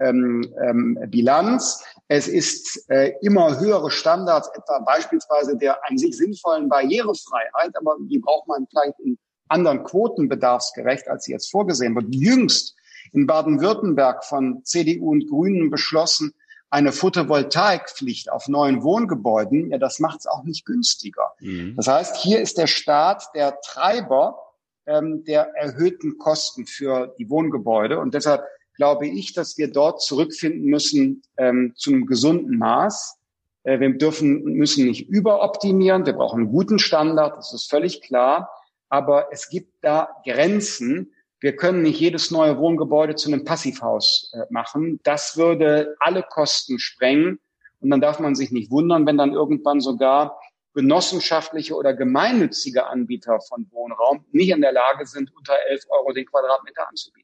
ähm, 0.00 0.52
ähm, 0.66 0.98
Bilanz. 1.06 1.84
Es 2.08 2.26
ist 2.26 2.90
äh, 2.90 3.12
immer 3.22 3.60
höhere 3.60 3.92
Standards, 3.92 4.50
etwa 4.56 4.80
beispielsweise 4.80 5.56
der 5.56 5.78
an 5.88 5.96
sich 5.96 6.16
sinnvollen 6.16 6.68
Barrierefreiheit, 6.68 7.76
aber 7.76 7.96
die 8.10 8.18
braucht 8.18 8.48
man 8.48 8.66
vielleicht 8.68 8.98
in 8.98 9.16
anderen 9.48 9.84
Quoten 9.84 10.28
bedarfsgerecht, 10.28 11.08
als 11.08 11.24
sie 11.24 11.32
jetzt 11.32 11.50
vorgesehen 11.50 11.94
wird. 11.94 12.14
Jüngst 12.14 12.74
in 13.12 13.26
Baden-Württemberg 13.26 14.24
von 14.24 14.64
CDU 14.64 15.10
und 15.10 15.28
Grünen 15.28 15.70
beschlossen, 15.70 16.34
eine 16.70 16.90
Photovoltaikpflicht 16.90 18.32
auf 18.32 18.48
neuen 18.48 18.82
Wohngebäuden, 18.82 19.70
ja, 19.70 19.78
das 19.78 20.00
macht 20.00 20.20
es 20.20 20.26
auch 20.26 20.42
nicht 20.42 20.64
günstiger. 20.64 21.32
Mhm. 21.38 21.76
Das 21.76 21.86
heißt, 21.86 22.16
hier 22.16 22.40
ist 22.40 22.58
der 22.58 22.66
Staat 22.66 23.28
der 23.36 23.60
Treiber 23.60 24.40
ähm, 24.86 25.22
der 25.24 25.54
erhöhten 25.54 26.18
Kosten 26.18 26.66
für 26.66 27.14
die 27.18 27.30
Wohngebäude. 27.30 28.00
Und 28.00 28.14
deshalb 28.14 28.42
glaube 28.74 29.06
ich, 29.06 29.32
dass 29.34 29.56
wir 29.56 29.70
dort 29.70 30.02
zurückfinden 30.02 30.64
müssen 30.64 31.22
ähm, 31.36 31.74
zu 31.76 31.90
einem 31.90 32.06
gesunden 32.06 32.58
Maß. 32.58 33.18
Äh, 33.62 33.78
wir 33.78 33.96
dürfen, 33.96 34.42
müssen 34.42 34.86
nicht 34.86 35.08
überoptimieren. 35.08 36.06
Wir 36.06 36.14
brauchen 36.14 36.40
einen 36.40 36.50
guten 36.50 36.80
Standard. 36.80 37.36
Das 37.36 37.54
ist 37.54 37.70
völlig 37.70 38.02
klar 38.02 38.50
aber 38.94 39.26
es 39.32 39.48
gibt 39.48 39.82
da 39.82 40.08
Grenzen. 40.24 41.12
Wir 41.40 41.56
können 41.56 41.82
nicht 41.82 41.98
jedes 41.98 42.30
neue 42.30 42.58
Wohngebäude 42.58 43.16
zu 43.16 43.28
einem 43.28 43.44
Passivhaus 43.44 44.32
äh, 44.32 44.44
machen. 44.50 45.00
Das 45.02 45.36
würde 45.36 45.96
alle 45.98 46.22
Kosten 46.22 46.78
sprengen. 46.78 47.40
Und 47.80 47.90
dann 47.90 48.00
darf 48.00 48.20
man 48.20 48.36
sich 48.36 48.52
nicht 48.52 48.70
wundern, 48.70 49.04
wenn 49.04 49.18
dann 49.18 49.32
irgendwann 49.32 49.80
sogar 49.80 50.38
genossenschaftliche 50.74 51.74
oder 51.74 51.92
gemeinnützige 51.92 52.86
Anbieter 52.86 53.40
von 53.40 53.66
Wohnraum 53.72 54.26
nicht 54.30 54.50
in 54.50 54.60
der 54.60 54.72
Lage 54.72 55.06
sind, 55.06 55.34
unter 55.34 55.54
11 55.70 55.86
Euro 55.88 56.12
den 56.12 56.26
Quadratmeter 56.26 56.88
anzubieten. 56.88 57.23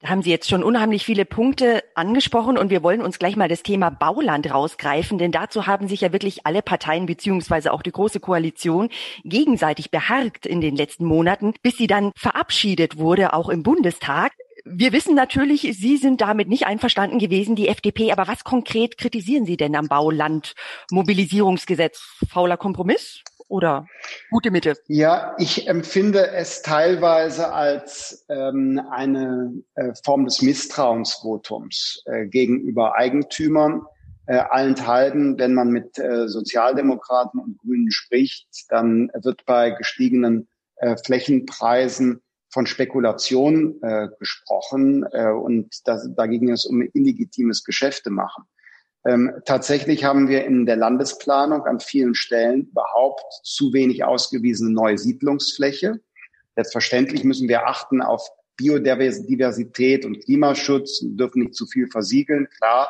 Da 0.00 0.08
haben 0.08 0.22
Sie 0.22 0.30
jetzt 0.30 0.48
schon 0.48 0.64
unheimlich 0.64 1.04
viele 1.04 1.24
Punkte 1.24 1.84
angesprochen 1.94 2.58
und 2.58 2.70
wir 2.70 2.82
wollen 2.82 3.00
uns 3.00 3.20
gleich 3.20 3.36
mal 3.36 3.48
das 3.48 3.62
Thema 3.62 3.90
Bauland 3.90 4.52
rausgreifen, 4.52 5.18
denn 5.18 5.30
dazu 5.30 5.68
haben 5.68 5.86
sich 5.86 6.00
ja 6.00 6.12
wirklich 6.12 6.44
alle 6.44 6.60
Parteien 6.60 7.06
beziehungsweise 7.06 7.72
auch 7.72 7.82
die 7.82 7.92
Große 7.92 8.18
Koalition 8.18 8.88
gegenseitig 9.22 9.92
beharrt 9.92 10.44
in 10.44 10.60
den 10.60 10.74
letzten 10.74 11.04
Monaten, 11.04 11.54
bis 11.62 11.76
sie 11.76 11.86
dann 11.86 12.10
verabschiedet 12.16 12.98
wurde, 12.98 13.32
auch 13.32 13.48
im 13.48 13.62
Bundestag. 13.62 14.32
Wir 14.64 14.92
wissen 14.92 15.14
natürlich, 15.14 15.60
Sie 15.78 15.98
sind 15.98 16.22
damit 16.22 16.48
nicht 16.48 16.66
einverstanden 16.66 17.18
gewesen, 17.18 17.54
die 17.54 17.68
FDP, 17.68 18.12
aber 18.12 18.26
was 18.26 18.44
konkret 18.44 18.96
kritisieren 18.96 19.44
Sie 19.44 19.58
denn 19.58 19.76
am 19.76 19.88
Baulandmobilisierungsgesetz? 19.88 22.16
Fauler 22.28 22.56
Kompromiss? 22.56 23.22
Oder 23.48 23.86
gute 24.30 24.50
Mitte? 24.50 24.74
Ja, 24.86 25.34
ich 25.38 25.68
empfinde 25.68 26.28
es 26.28 26.62
teilweise 26.62 27.52
als 27.52 28.24
ähm, 28.28 28.80
eine 28.90 29.52
äh, 29.74 29.92
Form 30.04 30.24
des 30.24 30.42
Misstrauensvotums 30.42 32.02
äh, 32.06 32.26
gegenüber 32.26 32.94
Eigentümern. 32.96 33.82
Äh, 34.26 34.38
allenthalben, 34.38 35.38
wenn 35.38 35.52
man 35.52 35.68
mit 35.68 35.98
äh, 35.98 36.28
Sozialdemokraten 36.28 37.38
und 37.38 37.58
Grünen 37.58 37.90
spricht, 37.90 38.48
dann 38.70 39.10
wird 39.22 39.44
bei 39.44 39.70
gestiegenen 39.70 40.48
äh, 40.76 40.96
Flächenpreisen 40.96 42.22
von 42.48 42.66
Spekulation 42.66 43.82
äh, 43.82 44.08
gesprochen 44.18 45.04
äh, 45.12 45.28
und 45.28 45.74
das, 45.84 46.08
da 46.16 46.26
ging 46.26 46.48
es 46.50 46.64
um 46.64 46.82
illegitimes 46.94 47.64
Geschäfte 47.64 48.10
machen. 48.10 48.44
Ähm, 49.06 49.32
tatsächlich 49.44 50.04
haben 50.04 50.28
wir 50.28 50.44
in 50.44 50.64
der 50.64 50.76
Landesplanung 50.76 51.66
an 51.66 51.80
vielen 51.80 52.14
Stellen 52.14 52.68
überhaupt 52.68 53.24
zu 53.42 53.72
wenig 53.72 54.04
ausgewiesene 54.04 54.70
neue 54.70 54.96
Siedlungsfläche. 54.96 56.00
Selbstverständlich 56.54 57.24
müssen 57.24 57.48
wir 57.48 57.66
achten 57.66 58.00
auf 58.00 58.28
Biodiversität 58.56 60.04
und 60.04 60.24
Klimaschutz, 60.24 61.00
dürfen 61.02 61.42
nicht 61.42 61.54
zu 61.54 61.66
viel 61.66 61.88
versiegeln, 61.88 62.48
klar. 62.56 62.88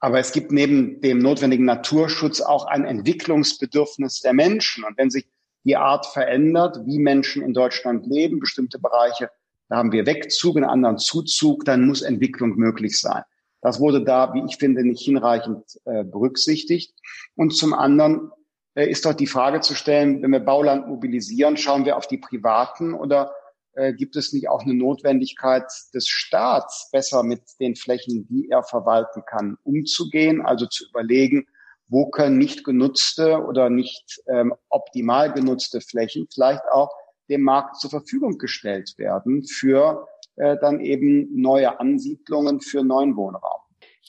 Aber 0.00 0.18
es 0.18 0.32
gibt 0.32 0.50
neben 0.50 1.00
dem 1.00 1.18
notwendigen 1.18 1.64
Naturschutz 1.64 2.40
auch 2.40 2.66
ein 2.66 2.84
Entwicklungsbedürfnis 2.84 4.20
der 4.20 4.32
Menschen. 4.32 4.82
Und 4.82 4.98
wenn 4.98 5.10
sich 5.10 5.28
die 5.64 5.76
Art 5.76 6.06
verändert, 6.06 6.80
wie 6.86 6.98
Menschen 6.98 7.42
in 7.42 7.54
Deutschland 7.54 8.06
leben, 8.06 8.40
bestimmte 8.40 8.80
Bereiche, 8.80 9.30
da 9.68 9.76
haben 9.76 9.92
wir 9.92 10.06
Wegzug, 10.06 10.56
einen 10.56 10.64
anderen 10.64 10.98
Zuzug, 10.98 11.64
dann 11.64 11.86
muss 11.86 12.02
Entwicklung 12.02 12.56
möglich 12.56 12.98
sein. 12.98 13.22
Das 13.62 13.80
wurde 13.80 14.04
da, 14.04 14.34
wie 14.34 14.42
ich 14.46 14.56
finde, 14.56 14.84
nicht 14.84 15.02
hinreichend 15.02 15.80
äh, 15.84 16.04
berücksichtigt. 16.04 16.94
Und 17.36 17.56
zum 17.56 17.72
anderen 17.72 18.32
äh, 18.74 18.90
ist 18.90 19.06
dort 19.06 19.20
die 19.20 19.26
Frage 19.26 19.60
zu 19.60 19.74
stellen, 19.74 20.20
wenn 20.22 20.32
wir 20.32 20.40
Bauland 20.40 20.88
mobilisieren, 20.88 21.56
schauen 21.56 21.84
wir 21.84 21.96
auf 21.96 22.08
die 22.08 22.18
Privaten 22.18 22.92
oder 22.92 23.32
äh, 23.74 23.94
gibt 23.94 24.16
es 24.16 24.32
nicht 24.32 24.48
auch 24.48 24.62
eine 24.62 24.74
Notwendigkeit 24.74 25.64
des 25.94 26.08
Staats, 26.08 26.90
besser 26.90 27.22
mit 27.22 27.42
den 27.60 27.76
Flächen, 27.76 28.26
die 28.26 28.50
er 28.50 28.64
verwalten 28.64 29.22
kann, 29.24 29.56
umzugehen, 29.62 30.42
also 30.44 30.66
zu 30.66 30.84
überlegen, 30.88 31.46
wo 31.86 32.10
können 32.10 32.38
nicht 32.38 32.64
genutzte 32.64 33.44
oder 33.44 33.70
nicht 33.70 34.20
ähm, 34.26 34.54
optimal 34.70 35.32
genutzte 35.32 35.80
Flächen 35.80 36.26
vielleicht 36.32 36.64
auch 36.72 36.90
dem 37.28 37.42
Markt 37.42 37.76
zur 37.76 37.90
Verfügung 37.90 38.38
gestellt 38.38 38.94
werden 38.96 39.44
für 39.44 40.06
äh, 40.42 40.56
dann 40.60 40.80
eben 40.80 41.40
neue 41.40 41.78
Ansiedlungen 41.78 42.60
für 42.60 42.82
neuen 42.82 43.14
Wohnraum. 43.16 43.60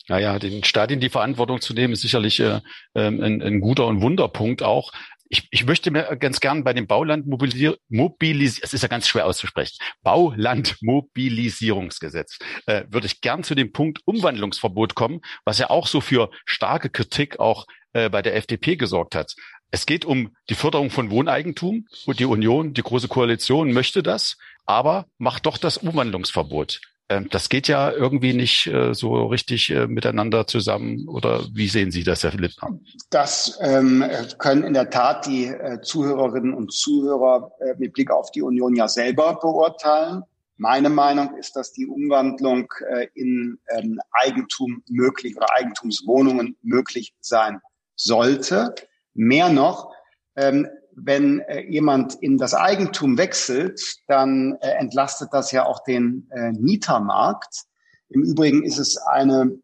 Naja, 0.10 0.40
den 0.40 0.64
Staat 0.64 0.90
in 0.92 1.00
die 1.00 1.10
Verantwortung 1.10 1.62
zu 1.62 1.76
nehmen, 1.76 1.94
ist 1.94 2.02
sicherlich 2.02 2.40
äh, 2.40 2.62
ähm, 2.96 3.22
ein, 3.22 3.44
ein 3.44 3.62
guter 3.62 3.86
und 3.86 4.02
Wunderpunkt 4.02 4.64
auch. 4.64 4.92
Ich, 5.30 5.48
ich 5.52 5.66
möchte 5.66 5.92
mir 5.92 6.18
ganz 6.18 6.40
gern 6.40 6.64
bei 6.64 6.74
dem 6.74 6.88
Bauland 6.88 7.28
mobilis 7.28 8.60
es 8.62 8.74
ist 8.74 8.82
ja 8.82 8.88
ganz 8.88 9.08
schwer 9.08 9.28
auszusprechen, 9.28 9.78
Baulandmobilisierungsgesetz, 10.02 12.40
äh, 12.66 12.86
würde 12.90 13.06
ich 13.08 13.22
gern 13.22 13.44
zu 13.44 13.54
dem 13.56 13.72
Punkt 13.72 14.02
Umwandlungsverbot 14.06 14.96
kommen, 14.96 15.22
was 15.46 15.60
ja 15.60 15.70
auch 15.70 15.86
so 15.88 16.02
für 16.02 16.32
starke 16.46 16.90
Kritik 16.90 17.40
auch 17.40 17.66
äh, 17.94 18.10
bei 18.10 18.22
der 18.24 18.36
FDP 18.36 18.76
gesorgt 18.76 19.16
hat. 19.16 19.36
Es 19.74 19.88
geht 19.88 20.06
um 20.06 20.36
die 20.50 20.54
Förderung 20.54 20.92
von 20.92 21.10
Wohneigentum 21.10 21.88
und 22.06 22.20
die 22.20 22.26
Union, 22.26 22.76
die 22.76 22.84
Große 22.84 23.08
Koalition 23.08 23.74
möchte 23.74 24.04
das, 24.04 24.38
aber 24.68 25.08
macht 25.18 25.48
doch 25.48 25.58
das 25.58 25.78
Umwandlungsverbot. 25.78 26.80
Ähm, 27.10 27.28
das 27.32 27.50
geht 27.50 27.68
ja 27.68 27.92
irgendwie 27.92 28.34
nicht 28.34 28.68
äh, 28.68 28.94
so 28.94 29.26
richtig 29.26 29.72
äh, 29.72 29.88
miteinander 29.88 30.46
zusammen. 30.46 31.08
Oder 31.10 31.48
wie 31.54 31.68
sehen 31.70 31.90
Sie 31.90 32.04
das, 32.04 32.22
Herr 32.22 32.34
Lippner? 32.34 32.78
Das 33.10 33.58
ähm, 33.62 34.06
können 34.38 34.64
in 34.64 34.76
der 34.76 34.92
Tat 34.92 35.26
die 35.26 35.46
äh, 35.46 35.82
Zuhörerinnen 35.82 36.54
und 36.54 36.72
Zuhörer 36.72 37.52
äh, 37.60 37.74
mit 37.80 37.94
Blick 37.94 38.12
auf 38.12 38.30
die 38.30 38.44
Union 38.44 38.76
ja 38.76 38.88
selber 38.88 39.40
beurteilen. 39.42 40.22
Meine 40.56 40.92
Meinung 40.92 41.36
ist, 41.36 41.56
dass 41.56 41.74
die 41.74 41.88
Umwandlung 41.88 42.72
äh, 42.92 43.08
in 43.16 43.58
ähm, 43.76 44.00
Eigentum 44.12 44.84
möglich 44.88 45.36
oder 45.36 45.52
Eigentumswohnungen 45.56 46.58
möglich 46.62 47.16
sein 47.22 47.60
sollte. 47.96 48.76
Mehr 49.14 49.50
noch, 49.50 49.92
ähm, 50.36 50.68
wenn 50.96 51.40
äh, 51.42 51.62
jemand 51.62 52.16
in 52.16 52.38
das 52.38 52.54
Eigentum 52.54 53.18
wechselt, 53.18 53.82
dann 54.08 54.58
äh, 54.62 54.70
entlastet 54.72 55.30
das 55.32 55.52
ja 55.52 55.66
auch 55.66 55.84
den 55.84 56.30
äh, 56.32 56.52
Mietermarkt. 56.52 57.64
Im 58.10 58.24
Übrigen 58.24 58.64
ist 58.64 58.78
es 58.78 58.98
eine 58.98 59.58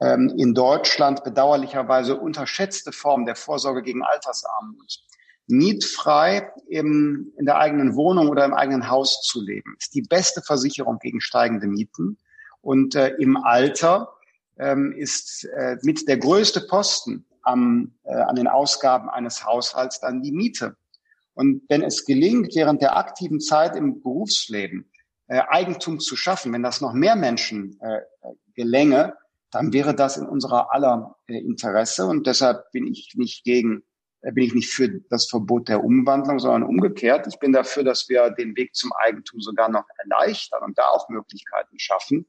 ähm, 0.00 0.32
in 0.36 0.54
Deutschland 0.54 1.24
bedauerlicherweise 1.24 2.16
unterschätzte 2.16 2.92
Form 2.92 3.24
der 3.26 3.36
Vorsorge 3.36 3.82
gegen 3.82 4.02
Altersarmut. 4.02 5.00
Mietfrei 5.48 6.50
im, 6.68 7.32
in 7.38 7.46
der 7.46 7.58
eigenen 7.58 7.94
Wohnung 7.94 8.28
oder 8.28 8.44
im 8.44 8.52
eigenen 8.52 8.90
Haus 8.90 9.22
zu 9.22 9.40
leben, 9.40 9.76
ist 9.78 9.94
die 9.94 10.02
beste 10.02 10.42
Versicherung 10.42 10.98
gegen 10.98 11.20
steigende 11.20 11.68
Mieten. 11.68 12.18
Und 12.60 12.96
äh, 12.96 13.14
im 13.18 13.36
Alter 13.36 14.15
ähm, 14.58 14.92
ist 14.92 15.44
äh, 15.44 15.76
mit 15.82 16.08
der 16.08 16.18
größte 16.18 16.62
Posten 16.62 17.26
am, 17.42 17.94
äh, 18.04 18.14
an 18.14 18.36
den 18.36 18.48
Ausgaben 18.48 19.08
eines 19.08 19.44
Haushalts 19.44 20.00
dann 20.00 20.22
die 20.22 20.32
Miete. 20.32 20.76
Und 21.34 21.62
wenn 21.68 21.82
es 21.82 22.04
gelingt, 22.04 22.54
während 22.54 22.82
der 22.82 22.96
aktiven 22.96 23.40
Zeit 23.40 23.76
im 23.76 24.02
Berufsleben 24.02 24.90
äh, 25.28 25.42
Eigentum 25.48 26.00
zu 26.00 26.16
schaffen, 26.16 26.52
wenn 26.52 26.62
das 26.62 26.80
noch 26.80 26.92
mehr 26.92 27.16
Menschen 27.16 27.78
äh, 27.80 28.00
gelänge, 28.54 29.14
dann 29.50 29.72
wäre 29.72 29.94
das 29.94 30.16
in 30.16 30.26
unserer 30.26 30.72
aller 30.72 31.16
äh, 31.28 31.38
Interesse. 31.38 32.06
Und 32.06 32.26
deshalb 32.26 32.70
bin 32.72 32.86
ich 32.86 33.12
nicht 33.16 33.44
gegen, 33.44 33.82
äh, 34.22 34.32
bin 34.32 34.44
ich 34.44 34.54
nicht 34.54 34.70
für 34.70 34.88
das 35.10 35.28
Verbot 35.28 35.68
der 35.68 35.84
Umwandlung, 35.84 36.38
sondern 36.38 36.62
umgekehrt. 36.62 37.26
Ich 37.26 37.38
bin 37.38 37.52
dafür, 37.52 37.84
dass 37.84 38.08
wir 38.08 38.30
den 38.30 38.56
Weg 38.56 38.74
zum 38.74 38.92
Eigentum 38.92 39.40
sogar 39.40 39.68
noch 39.68 39.84
erleichtern 39.98 40.62
und 40.62 40.78
da 40.78 40.88
auch 40.88 41.08
Möglichkeiten 41.08 41.78
schaffen, 41.78 42.26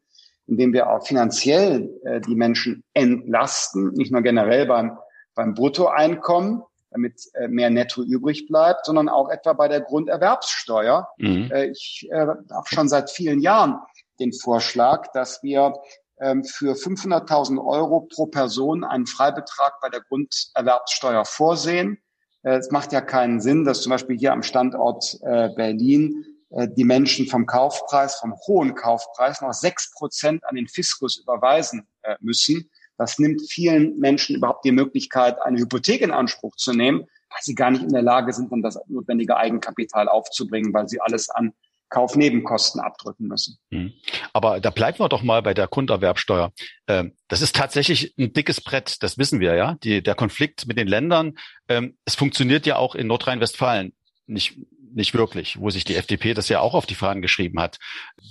indem 0.47 0.73
wir 0.73 0.89
auch 0.89 1.05
finanziell 1.05 1.89
äh, 2.03 2.21
die 2.21 2.35
Menschen 2.35 2.83
entlasten, 2.93 3.93
nicht 3.93 4.11
nur 4.11 4.21
generell 4.21 4.65
beim 4.65 4.97
beim 5.37 5.53
Bruttoeinkommen, 5.53 6.63
damit 6.89 7.21
äh, 7.35 7.47
mehr 7.47 7.69
Netto 7.69 8.01
übrig 8.01 8.47
bleibt, 8.47 8.85
sondern 8.85 9.07
auch 9.07 9.29
etwa 9.29 9.53
bei 9.53 9.69
der 9.69 9.81
Grunderwerbssteuer. 9.81 11.07
Mhm. 11.17 11.49
Äh, 11.51 11.67
ich 11.67 12.07
äh, 12.11 12.25
habe 12.25 12.65
schon 12.65 12.89
seit 12.89 13.09
vielen 13.09 13.39
Jahren 13.39 13.79
den 14.19 14.33
Vorschlag, 14.33 15.11
dass 15.13 15.43
wir 15.43 15.75
ähm, 16.19 16.43
für 16.43 16.73
500.000 16.73 17.63
Euro 17.63 18.01
pro 18.01 18.25
Person 18.25 18.83
einen 18.83 19.05
Freibetrag 19.05 19.73
bei 19.81 19.89
der 19.89 20.01
Grunderwerbssteuer 20.01 21.23
vorsehen. 21.23 21.99
Äh, 22.41 22.55
es 22.55 22.71
macht 22.71 22.91
ja 22.91 23.01
keinen 23.01 23.39
Sinn, 23.39 23.63
dass 23.63 23.81
zum 23.81 23.91
Beispiel 23.91 24.17
hier 24.17 24.33
am 24.33 24.41
Standort 24.41 25.19
äh, 25.21 25.49
Berlin 25.55 26.25
die 26.49 26.83
Menschen 26.83 27.27
vom 27.27 27.45
Kaufpreis, 27.45 28.15
vom 28.15 28.33
hohen 28.47 28.73
Kaufpreis 28.73 29.41
noch 29.41 29.53
sechs 29.53 29.91
Prozent 29.91 30.43
an 30.45 30.55
den 30.55 30.67
Fiskus 30.67 31.17
überweisen 31.17 31.87
äh, 32.03 32.15
müssen. 32.21 32.69
Das 32.97 33.19
nimmt 33.19 33.41
vielen 33.49 33.99
Menschen 33.99 34.35
überhaupt 34.35 34.65
die 34.65 34.71
Möglichkeit, 34.71 35.41
eine 35.41 35.59
Hypothek 35.59 36.01
in 36.01 36.11
Anspruch 36.11 36.55
zu 36.55 36.73
nehmen, 36.73 37.01
weil 37.01 37.39
sie 37.41 37.53
gar 37.53 37.71
nicht 37.71 37.83
in 37.83 37.89
der 37.89 38.01
Lage 38.01 38.33
sind, 38.33 38.51
dann 38.51 38.61
das 38.61 38.79
notwendige 38.87 39.37
Eigenkapital 39.37 40.07
aufzubringen, 40.07 40.73
weil 40.73 40.87
sie 40.87 41.01
alles 41.01 41.29
an 41.29 41.53
Kaufnebenkosten 41.89 42.81
abdrücken 42.81 43.27
müssen. 43.27 43.57
Mhm. 43.69 43.93
Aber 44.33 44.59
da 44.59 44.71
bleiben 44.71 44.99
wir 44.99 45.09
doch 45.09 45.23
mal 45.23 45.41
bei 45.41 45.53
der 45.53 45.67
Grunderwerbsteuer. 45.67 46.51
Ähm, 46.87 47.13
das 47.27 47.41
ist 47.41 47.55
tatsächlich 47.55 48.13
ein 48.17 48.33
dickes 48.33 48.61
Brett, 48.61 49.01
das 49.03 49.17
wissen 49.17 49.39
wir 49.39 49.55
ja. 49.55 49.75
Die, 49.83 50.01
der 50.01 50.15
Konflikt 50.15 50.67
mit 50.67 50.77
den 50.77 50.87
Ländern, 50.87 51.37
ähm, 51.69 51.97
es 52.05 52.15
funktioniert 52.15 52.65
ja 52.65 52.75
auch 52.75 52.95
in 52.95 53.07
Nordrhein-Westfalen 53.07 53.93
nicht 54.27 54.57
nicht 54.93 55.13
wirklich, 55.13 55.59
wo 55.59 55.69
sich 55.69 55.83
die 55.83 55.95
FDP 55.95 56.33
das 56.33 56.49
ja 56.49 56.59
auch 56.59 56.73
auf 56.73 56.85
die 56.85 56.95
Fahnen 56.95 57.21
geschrieben 57.21 57.59
hat. 57.59 57.77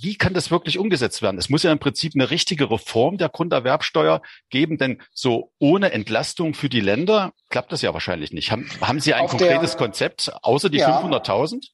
Wie 0.01 0.15
kann 0.15 0.33
das 0.33 0.51
wirklich 0.51 0.77
umgesetzt 0.77 1.21
werden? 1.21 1.37
Es 1.37 1.49
muss 1.49 1.63
ja 1.63 1.71
im 1.71 1.79
Prinzip 1.79 2.13
eine 2.15 2.29
richtige 2.29 2.69
Reform 2.69 3.17
der 3.17 3.29
Grunderwerbsteuer 3.29 4.21
geben, 4.49 4.77
denn 4.77 5.01
so 5.13 5.51
ohne 5.59 5.91
Entlastung 5.91 6.53
für 6.53 6.69
die 6.69 6.81
Länder 6.81 7.31
klappt 7.49 7.71
das 7.71 7.81
ja 7.81 7.93
wahrscheinlich 7.93 8.33
nicht. 8.33 8.51
Haben, 8.51 8.69
haben 8.81 8.99
Sie 8.99 9.13
ein 9.13 9.25
auf 9.25 9.31
konkretes 9.31 9.71
der, 9.71 9.77
Konzept 9.77 10.31
außer 10.41 10.69
die 10.69 10.79
ja, 10.79 11.01
500.000? 11.01 11.65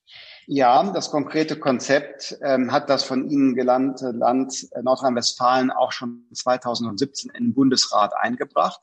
Ja, 0.45 0.91
das 0.91 1.09
konkrete 1.09 1.57
Konzept 1.57 2.37
ähm, 2.43 2.71
hat 2.71 2.89
das 2.89 3.03
von 3.03 3.29
Ihnen 3.29 3.55
gelernte 3.55 4.11
Land 4.11 4.67
Nordrhein-Westfalen 4.81 5.71
auch 5.71 5.91
schon 5.91 6.25
2017 6.33 7.31
in 7.31 7.45
den 7.45 7.53
Bundesrat 7.53 8.13
eingebracht. 8.15 8.81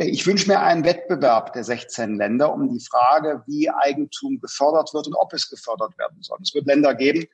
Ich 0.00 0.24
wünsche 0.28 0.48
mir 0.48 0.60
einen 0.60 0.84
Wettbewerb 0.84 1.52
der 1.54 1.64
16 1.64 2.18
Länder 2.18 2.54
um 2.54 2.68
die 2.68 2.78
Frage, 2.78 3.42
wie 3.46 3.68
Eigentum 3.68 4.38
gefördert 4.38 4.94
wird 4.94 5.08
und 5.08 5.14
ob 5.14 5.32
es 5.32 5.50
gefördert 5.50 5.98
werden 5.98 6.18
soll. 6.20 6.38
Es 6.40 6.54
wird 6.54 6.66
Länder 6.66 6.94
geben, 6.94 7.26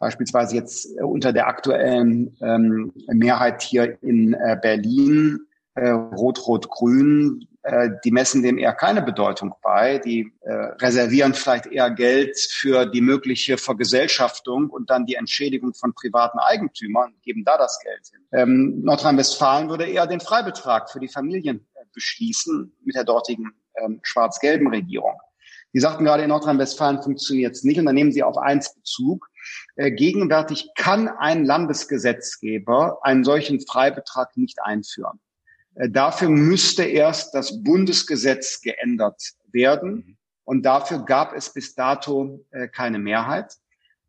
beispielsweise 0.00 0.56
jetzt 0.56 0.88
unter 1.00 1.32
der 1.32 1.46
aktuellen 1.46 2.36
ähm, 2.40 2.92
Mehrheit 3.06 3.62
hier 3.62 4.02
in 4.02 4.34
äh, 4.34 4.58
Berlin, 4.60 5.38
äh, 5.74 5.90
Rot-Rot-Grün, 5.90 7.46
äh, 7.62 7.90
die 8.04 8.10
messen 8.10 8.42
dem 8.42 8.58
eher 8.58 8.72
keine 8.72 9.02
Bedeutung 9.02 9.54
bei. 9.62 9.98
Die 9.98 10.32
äh, 10.40 10.52
reservieren 10.52 11.34
vielleicht 11.34 11.66
eher 11.66 11.90
Geld 11.90 12.38
für 12.38 12.86
die 12.86 13.02
mögliche 13.02 13.58
Vergesellschaftung 13.58 14.70
und 14.70 14.90
dann 14.90 15.04
die 15.04 15.16
Entschädigung 15.16 15.74
von 15.74 15.92
privaten 15.92 16.38
Eigentümern, 16.38 17.14
geben 17.22 17.44
da 17.44 17.58
das 17.58 17.78
Geld 17.82 18.06
hin. 18.10 18.20
Ähm, 18.32 18.80
Nordrhein-Westfalen 18.82 19.68
würde 19.68 19.84
eher 19.84 20.06
den 20.06 20.20
Freibetrag 20.20 20.90
für 20.90 21.00
die 21.00 21.08
Familien 21.08 21.66
beschließen 21.92 22.72
mit 22.84 22.94
der 22.94 23.04
dortigen 23.04 23.52
ähm, 23.76 24.00
schwarz-gelben 24.02 24.68
Regierung. 24.68 25.18
Die 25.72 25.80
sagten 25.80 26.04
gerade, 26.04 26.24
in 26.24 26.30
Nordrhein-Westfalen 26.30 27.02
funktioniert 27.02 27.54
es 27.54 27.62
nicht 27.62 27.78
und 27.78 27.86
dann 27.86 27.94
nehmen 27.94 28.12
sie 28.12 28.22
auf 28.22 28.36
eins 28.36 28.74
Bezug. 28.74 29.28
Äh, 29.76 29.92
gegenwärtig 29.92 30.70
kann 30.74 31.08
ein 31.08 31.44
Landesgesetzgeber 31.44 32.98
einen 33.02 33.24
solchen 33.24 33.60
Freibetrag 33.60 34.36
nicht 34.36 34.60
einführen. 34.62 35.20
Äh, 35.76 35.88
dafür 35.88 36.28
müsste 36.28 36.84
erst 36.84 37.34
das 37.34 37.62
Bundesgesetz 37.62 38.60
geändert 38.60 39.22
werden 39.52 40.18
und 40.44 40.64
dafür 40.64 41.04
gab 41.04 41.34
es 41.34 41.52
bis 41.52 41.74
dato 41.74 42.44
äh, 42.50 42.66
keine 42.68 42.98
Mehrheit. 42.98 43.54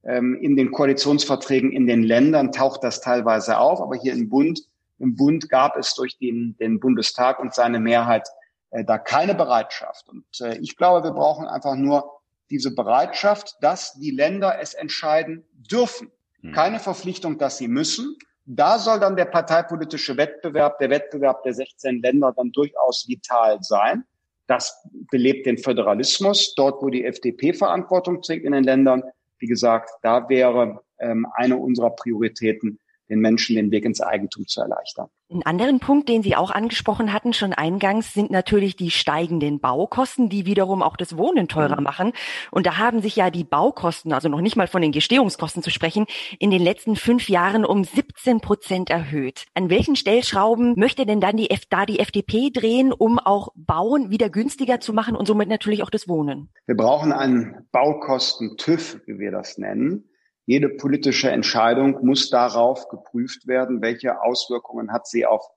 Ähm, 0.03 0.35
in 0.41 0.55
den 0.55 0.71
Koalitionsverträgen 0.71 1.71
in 1.71 1.85
den 1.85 2.01
Ländern 2.01 2.51
taucht 2.51 2.83
das 2.83 3.01
teilweise 3.01 3.59
auf, 3.59 3.79
aber 3.81 3.95
hier 3.95 4.13
im 4.13 4.29
Bund, 4.29 4.61
im 5.01 5.15
Bund 5.15 5.49
gab 5.49 5.77
es 5.77 5.95
durch 5.95 6.17
den, 6.17 6.55
den 6.59 6.79
Bundestag 6.79 7.39
und 7.39 7.53
seine 7.53 7.79
Mehrheit 7.79 8.27
äh, 8.69 8.85
da 8.85 8.97
keine 8.97 9.35
Bereitschaft. 9.35 10.07
Und 10.07 10.25
äh, 10.41 10.57
ich 10.59 10.77
glaube, 10.77 11.03
wir 11.03 11.11
brauchen 11.11 11.47
einfach 11.47 11.75
nur 11.75 12.21
diese 12.49 12.73
Bereitschaft, 12.73 13.55
dass 13.61 13.93
die 13.93 14.11
Länder 14.11 14.59
es 14.61 14.73
entscheiden 14.73 15.45
dürfen. 15.53 16.11
Hm. 16.41 16.53
Keine 16.53 16.79
Verpflichtung, 16.79 17.37
dass 17.37 17.57
sie 17.57 17.67
müssen. 17.67 18.17
Da 18.45 18.79
soll 18.79 18.99
dann 18.99 19.15
der 19.15 19.25
parteipolitische 19.25 20.17
Wettbewerb, 20.17 20.77
der 20.79 20.89
Wettbewerb 20.89 21.43
der 21.43 21.53
16 21.53 22.01
Länder 22.01 22.33
dann 22.35 22.51
durchaus 22.51 23.07
vital 23.07 23.59
sein. 23.61 24.03
Das 24.47 24.85
belebt 25.09 25.45
den 25.45 25.57
Föderalismus. 25.57 26.53
Dort, 26.55 26.81
wo 26.81 26.89
die 26.89 27.05
FDP 27.05 27.53
Verantwortung 27.53 28.21
trägt 28.21 28.45
in 28.45 28.51
den 28.51 28.63
Ländern, 28.63 29.03
wie 29.39 29.47
gesagt, 29.47 29.89
da 30.01 30.27
wäre 30.29 30.81
ähm, 30.99 31.25
eine 31.33 31.57
unserer 31.57 31.91
Prioritäten, 31.91 32.79
den 33.11 33.19
Menschen 33.19 33.57
den 33.57 33.71
Weg 33.71 33.83
ins 33.83 34.01
Eigentum 34.01 34.47
zu 34.47 34.61
erleichtern. 34.61 35.07
Ein 35.29 35.45
anderen 35.45 35.79
Punkt, 35.79 36.09
den 36.09 36.23
Sie 36.23 36.35
auch 36.35 36.49
angesprochen 36.49 37.13
hatten, 37.13 37.33
schon 37.33 37.53
eingangs, 37.53 38.13
sind 38.13 38.31
natürlich 38.31 38.75
die 38.75 38.89
steigenden 38.89 39.59
Baukosten, 39.59 40.29
die 40.29 40.45
wiederum 40.45 40.81
auch 40.81 40.95
das 40.95 41.17
Wohnen 41.17 41.47
teurer 41.47 41.77
mhm. 41.77 41.83
machen. 41.83 42.13
Und 42.51 42.65
da 42.65 42.77
haben 42.77 43.01
sich 43.01 43.17
ja 43.17 43.29
die 43.29 43.43
Baukosten, 43.43 44.13
also 44.13 44.29
noch 44.29 44.41
nicht 44.41 44.55
mal 44.55 44.67
von 44.67 44.81
den 44.81 44.93
Gestehungskosten 44.93 45.61
zu 45.61 45.71
sprechen, 45.71 46.05
in 46.39 46.51
den 46.51 46.61
letzten 46.61 46.95
fünf 46.95 47.27
Jahren 47.27 47.65
um 47.65 47.83
17 47.83 48.39
Prozent 48.39 48.89
erhöht. 48.89 49.45
An 49.53 49.69
welchen 49.69 49.97
Stellschrauben 49.97 50.73
möchte 50.77 51.05
denn 51.05 51.19
dann 51.19 51.35
die 51.35 51.49
F 51.49 51.65
da 51.69 51.85
die 51.85 51.99
FDP 51.99 52.49
drehen, 52.49 52.93
um 52.93 53.19
auch 53.19 53.49
Bauen 53.55 54.09
wieder 54.09 54.29
günstiger 54.29 54.79
zu 54.79 54.93
machen 54.93 55.15
und 55.15 55.27
somit 55.27 55.49
natürlich 55.49 55.83
auch 55.83 55.89
das 55.89 56.07
Wohnen? 56.07 56.49
Wir 56.65 56.75
brauchen 56.75 57.11
einen 57.11 57.67
Baukosten-TÜV, 57.73 59.01
wie 59.05 59.19
wir 59.19 59.31
das 59.31 59.57
nennen 59.57 60.10
jede 60.51 60.67
politische 60.67 61.31
Entscheidung 61.31 62.05
muss 62.05 62.29
darauf 62.29 62.89
geprüft 62.89 63.47
werden, 63.47 63.81
welche 63.81 64.21
Auswirkungen 64.21 64.91
hat 64.91 65.07
sie 65.07 65.25
auf 65.25 65.47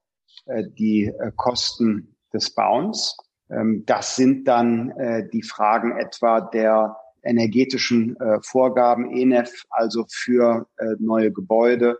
äh, 0.46 0.62
die 0.78 1.06
äh, 1.06 1.32
Kosten 1.34 2.16
des 2.32 2.54
Bauens. 2.54 3.16
Ähm, 3.50 3.82
das 3.86 4.14
sind 4.14 4.46
dann 4.46 4.90
äh, 4.90 5.28
die 5.28 5.42
Fragen 5.42 5.98
etwa 5.98 6.40
der 6.40 6.96
energetischen 7.24 8.18
Vorgaben 8.42 9.10
ENEF, 9.10 9.64
also 9.70 10.04
für 10.10 10.66
neue 10.98 11.32
Gebäude, 11.32 11.96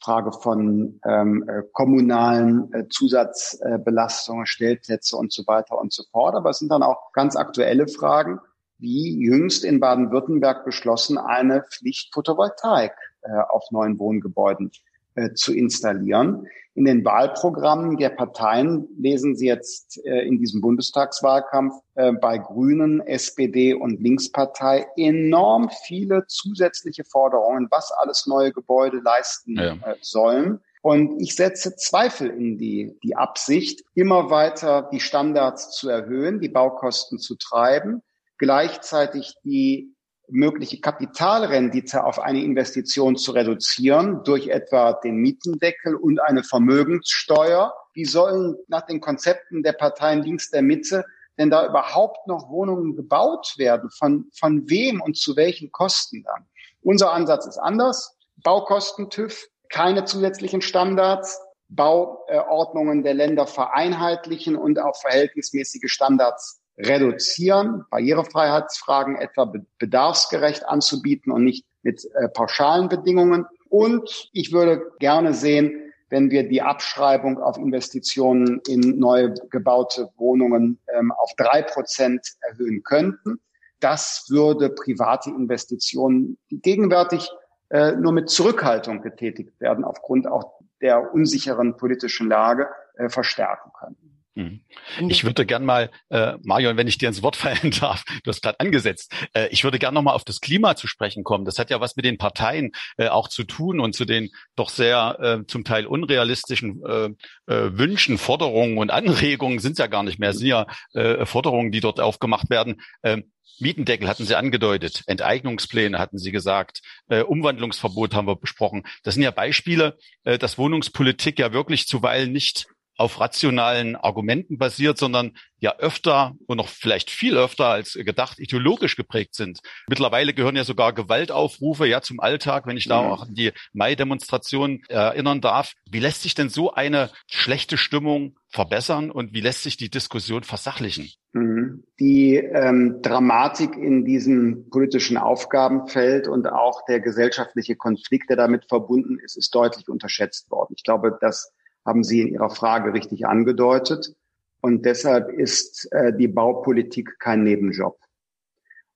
Frage 0.00 0.32
von 0.32 0.98
ähm, 1.06 1.46
äh, 1.46 1.60
kommunalen 1.74 2.88
Zusatzbelastungen, 2.88 4.46
Stellplätze 4.46 5.14
und 5.14 5.30
so 5.30 5.42
weiter 5.46 5.78
und 5.78 5.92
so 5.92 6.04
fort. 6.10 6.36
Aber 6.36 6.48
es 6.48 6.58
sind 6.58 6.72
dann 6.72 6.82
auch 6.82 7.12
ganz 7.12 7.36
aktuelle 7.36 7.86
Fragen 7.86 8.40
wie 8.82 9.16
jüngst 9.24 9.64
in 9.64 9.80
Baden-Württemberg 9.80 10.64
beschlossen, 10.64 11.16
eine 11.16 11.62
Pflicht 11.62 12.12
Photovoltaik 12.12 12.92
äh, 13.22 13.30
auf 13.48 13.70
neuen 13.70 13.98
Wohngebäuden 13.98 14.72
äh, 15.14 15.32
zu 15.32 15.54
installieren. 15.54 16.46
In 16.74 16.86
den 16.86 17.04
Wahlprogrammen 17.04 17.96
der 17.98 18.08
Parteien 18.08 18.88
lesen 18.98 19.36
Sie 19.36 19.46
jetzt 19.46 20.04
äh, 20.04 20.26
in 20.26 20.38
diesem 20.38 20.60
Bundestagswahlkampf 20.62 21.74
äh, 21.94 22.12
bei 22.12 22.38
Grünen, 22.38 23.00
SPD 23.00 23.74
und 23.74 24.00
Linkspartei 24.00 24.86
enorm 24.96 25.70
viele 25.84 26.26
zusätzliche 26.26 27.04
Forderungen, 27.04 27.68
was 27.70 27.92
alles 27.92 28.26
neue 28.26 28.52
Gebäude 28.52 28.98
leisten 28.98 29.56
ja. 29.56 29.74
Äh, 29.74 29.96
sollen. 30.00 30.60
Und 30.80 31.20
ich 31.20 31.36
setze 31.36 31.76
Zweifel 31.76 32.30
in 32.30 32.58
die, 32.58 32.98
die 33.04 33.14
Absicht, 33.14 33.84
immer 33.94 34.30
weiter 34.30 34.88
die 34.90 34.98
Standards 34.98 35.70
zu 35.70 35.88
erhöhen, 35.88 36.40
die 36.40 36.48
Baukosten 36.48 37.18
zu 37.20 37.36
treiben 37.36 38.02
gleichzeitig 38.42 39.36
die 39.44 39.94
mögliche 40.28 40.80
Kapitalrendite 40.80 42.02
auf 42.02 42.18
eine 42.18 42.42
Investition 42.42 43.14
zu 43.14 43.30
reduzieren 43.30 44.24
durch 44.24 44.48
etwa 44.48 44.94
den 44.94 45.18
Mietendeckel 45.18 45.94
und 45.94 46.20
eine 46.20 46.42
Vermögenssteuer. 46.42 47.72
Wie 47.94 48.04
sollen 48.04 48.56
nach 48.66 48.84
den 48.84 49.00
Konzepten 49.00 49.62
der 49.62 49.74
Parteien 49.74 50.24
links 50.24 50.50
der 50.50 50.62
Mitte 50.62 51.04
denn 51.38 51.50
da 51.50 51.68
überhaupt 51.68 52.26
noch 52.26 52.50
Wohnungen 52.50 52.96
gebaut 52.96 53.54
werden? 53.58 53.90
Von, 53.90 54.28
von 54.36 54.68
wem 54.68 55.00
und 55.00 55.16
zu 55.16 55.36
welchen 55.36 55.70
Kosten 55.70 56.24
dann? 56.24 56.44
Unser 56.80 57.12
Ansatz 57.12 57.46
ist 57.46 57.58
anders. 57.58 58.18
Baukosten 58.42 59.08
TÜV, 59.08 59.46
keine 59.68 60.04
zusätzlichen 60.04 60.62
Standards, 60.62 61.40
Bauordnungen 61.68 63.04
der 63.04 63.14
Länder 63.14 63.46
vereinheitlichen 63.46 64.56
und 64.56 64.80
auch 64.80 65.00
verhältnismäßige 65.00 65.92
Standards 65.92 66.61
reduzieren, 66.78 67.84
Barrierefreiheitsfragen 67.90 69.16
etwa 69.16 69.52
bedarfsgerecht 69.78 70.66
anzubieten 70.66 71.32
und 71.32 71.44
nicht 71.44 71.66
mit 71.82 72.04
äh, 72.14 72.28
pauschalen 72.28 72.88
Bedingungen. 72.88 73.46
Und 73.68 74.28
ich 74.32 74.52
würde 74.52 74.92
gerne 74.98 75.34
sehen, 75.34 75.92
wenn 76.08 76.30
wir 76.30 76.46
die 76.46 76.60
Abschreibung 76.60 77.38
auf 77.38 77.56
Investitionen 77.56 78.60
in 78.68 78.98
neu 78.98 79.32
gebaute 79.50 80.10
Wohnungen 80.16 80.78
ähm, 80.94 81.10
auf 81.10 81.32
drei 81.36 81.62
Prozent 81.62 82.20
erhöhen 82.42 82.82
könnten. 82.82 83.40
Das 83.80 84.26
würde 84.28 84.68
private 84.68 85.30
Investitionen, 85.30 86.36
die 86.50 86.60
gegenwärtig 86.60 87.30
äh, 87.70 87.92
nur 87.92 88.12
mit 88.12 88.28
Zurückhaltung 88.28 89.00
getätigt 89.00 89.58
werden, 89.58 89.84
aufgrund 89.84 90.26
auch 90.26 90.60
der 90.82 91.14
unsicheren 91.14 91.78
politischen 91.78 92.28
Lage, 92.28 92.68
äh, 92.96 93.08
verstärken 93.08 93.70
können. 93.78 93.96
Mhm. 94.34 94.64
Ich 95.08 95.24
würde 95.24 95.44
gern 95.44 95.64
mal, 95.64 95.90
äh, 96.08 96.34
Marion, 96.42 96.78
wenn 96.78 96.86
ich 96.86 96.96
dir 96.96 97.08
ins 97.08 97.22
Wort 97.22 97.36
fallen 97.42 97.70
darf, 97.80 98.04
du 98.24 98.30
hast 98.30 98.42
gerade 98.42 98.60
angesetzt, 98.60 99.12
äh, 99.34 99.48
ich 99.48 99.64
würde 99.64 99.78
gern 99.78 99.92
nochmal 99.92 100.14
auf 100.14 100.24
das 100.24 100.40
Klima 100.40 100.74
zu 100.74 100.86
sprechen 100.86 101.22
kommen. 101.22 101.44
Das 101.44 101.58
hat 101.58 101.70
ja 101.70 101.80
was 101.80 101.96
mit 101.96 102.04
den 102.04 102.18
Parteien 102.18 102.72
äh, 102.96 103.08
auch 103.08 103.28
zu 103.28 103.44
tun 103.44 103.80
und 103.80 103.94
zu 103.94 104.04
den 104.04 104.30
doch 104.56 104.70
sehr 104.70 105.18
äh, 105.20 105.46
zum 105.46 105.64
Teil 105.64 105.86
unrealistischen 105.86 106.82
äh, 106.84 107.04
äh, 107.52 107.78
Wünschen, 107.78 108.16
Forderungen 108.16 108.78
und 108.78 108.90
Anregungen 108.90 109.58
sind 109.58 109.78
ja 109.78 109.86
gar 109.86 110.02
nicht 110.02 110.18
mehr, 110.18 110.32
sind 110.32 110.46
ja 110.46 110.66
äh, 110.94 111.26
Forderungen, 111.26 111.70
die 111.70 111.80
dort 111.80 112.00
aufgemacht 112.00 112.48
werden. 112.48 112.80
Ähm, 113.02 113.30
Mietendeckel 113.58 114.08
hatten 114.08 114.24
Sie 114.24 114.36
angedeutet, 114.36 115.02
Enteignungspläne 115.06 115.98
hatten 115.98 116.18
Sie 116.18 116.32
gesagt, 116.32 116.80
äh, 117.08 117.20
Umwandlungsverbot 117.20 118.14
haben 118.14 118.26
wir 118.26 118.36
besprochen. 118.36 118.82
Das 119.02 119.14
sind 119.14 119.22
ja 119.22 119.30
Beispiele, 119.30 119.98
äh, 120.24 120.38
dass 120.38 120.58
Wohnungspolitik 120.58 121.38
ja 121.38 121.52
wirklich 121.52 121.86
zuweilen 121.86 122.32
nicht 122.32 122.66
auf 122.96 123.20
rationalen 123.20 123.96
Argumenten 123.96 124.58
basiert, 124.58 124.98
sondern 124.98 125.32
ja 125.58 125.76
öfter 125.78 126.34
und 126.46 126.56
noch 126.56 126.68
vielleicht 126.68 127.10
viel 127.10 127.36
öfter 127.36 127.66
als 127.66 127.94
gedacht 127.94 128.38
ideologisch 128.38 128.96
geprägt 128.96 129.34
sind. 129.34 129.60
Mittlerweile 129.88 130.34
gehören 130.34 130.56
ja 130.56 130.64
sogar 130.64 130.92
Gewaltaufrufe 130.92 131.86
ja 131.86 132.02
zum 132.02 132.20
Alltag, 132.20 132.66
wenn 132.66 132.76
ich 132.76 132.88
da 132.88 133.02
mhm. 133.02 133.10
auch 133.10 133.22
an 133.22 133.34
die 133.34 133.52
Mai-Demonstration 133.72 134.82
erinnern 134.88 135.40
darf. 135.40 135.72
Wie 135.88 136.00
lässt 136.00 136.22
sich 136.22 136.34
denn 136.34 136.48
so 136.48 136.74
eine 136.74 137.10
schlechte 137.28 137.78
Stimmung 137.78 138.36
verbessern 138.48 139.10
und 139.10 139.32
wie 139.32 139.40
lässt 139.40 139.62
sich 139.62 139.76
die 139.76 139.88
Diskussion 139.88 140.42
versachlichen? 140.42 141.10
Mhm. 141.32 141.84
Die 141.98 142.36
ähm, 142.36 142.98
Dramatik 143.00 143.76
in 143.76 144.04
diesem 144.04 144.68
politischen 144.68 145.16
Aufgabenfeld 145.16 146.28
und 146.28 146.46
auch 146.46 146.84
der 146.86 147.00
gesellschaftliche 147.00 147.76
Konflikt, 147.76 148.28
der 148.28 148.36
damit 148.36 148.66
verbunden 148.68 149.18
ist, 149.18 149.36
ist 149.36 149.54
deutlich 149.54 149.88
unterschätzt 149.88 150.50
worden. 150.50 150.74
Ich 150.76 150.84
glaube, 150.84 151.16
dass 151.20 151.52
haben 151.84 152.04
Sie 152.04 152.20
in 152.20 152.28
Ihrer 152.28 152.50
Frage 152.50 152.92
richtig 152.92 153.26
angedeutet. 153.26 154.14
Und 154.60 154.84
deshalb 154.84 155.28
ist 155.30 155.90
äh, 155.92 156.16
die 156.16 156.28
Baupolitik 156.28 157.18
kein 157.18 157.42
Nebenjob. 157.42 157.98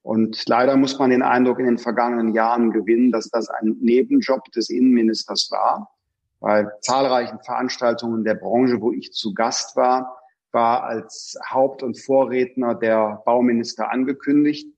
Und 0.03 0.49
leider 0.49 0.77
muss 0.77 0.97
man 1.01 1.11
den 1.11 1.23
Eindruck 1.23 1.59
in 1.59 1.67
den 1.67 1.79
vergangenen 1.79 2.33
Jahren 2.33 2.71
gewinnen, 2.71 3.11
dass 3.11 3.29
das 3.29 3.49
ein 3.49 3.77
Nebenjob 3.81 4.45
des 4.53 4.71
Innenministers 4.71 5.51
war. 5.51 5.91
Bei 6.39 6.69
zahlreichen 6.81 7.41
Veranstaltungen 7.41 8.23
der 8.23 8.35
Branche, 8.35 8.81
wo 8.81 8.93
ich 8.93 9.13
zu 9.13 9.35
Gast 9.35 9.75
war, 9.75 10.17
war 10.53 10.85
als 10.85 11.37
Haupt- 11.51 11.83
und 11.83 12.01
Vorredner 12.01 12.77
der 12.77 13.21
Bauminister 13.27 13.91
angekündigt. 13.91 14.69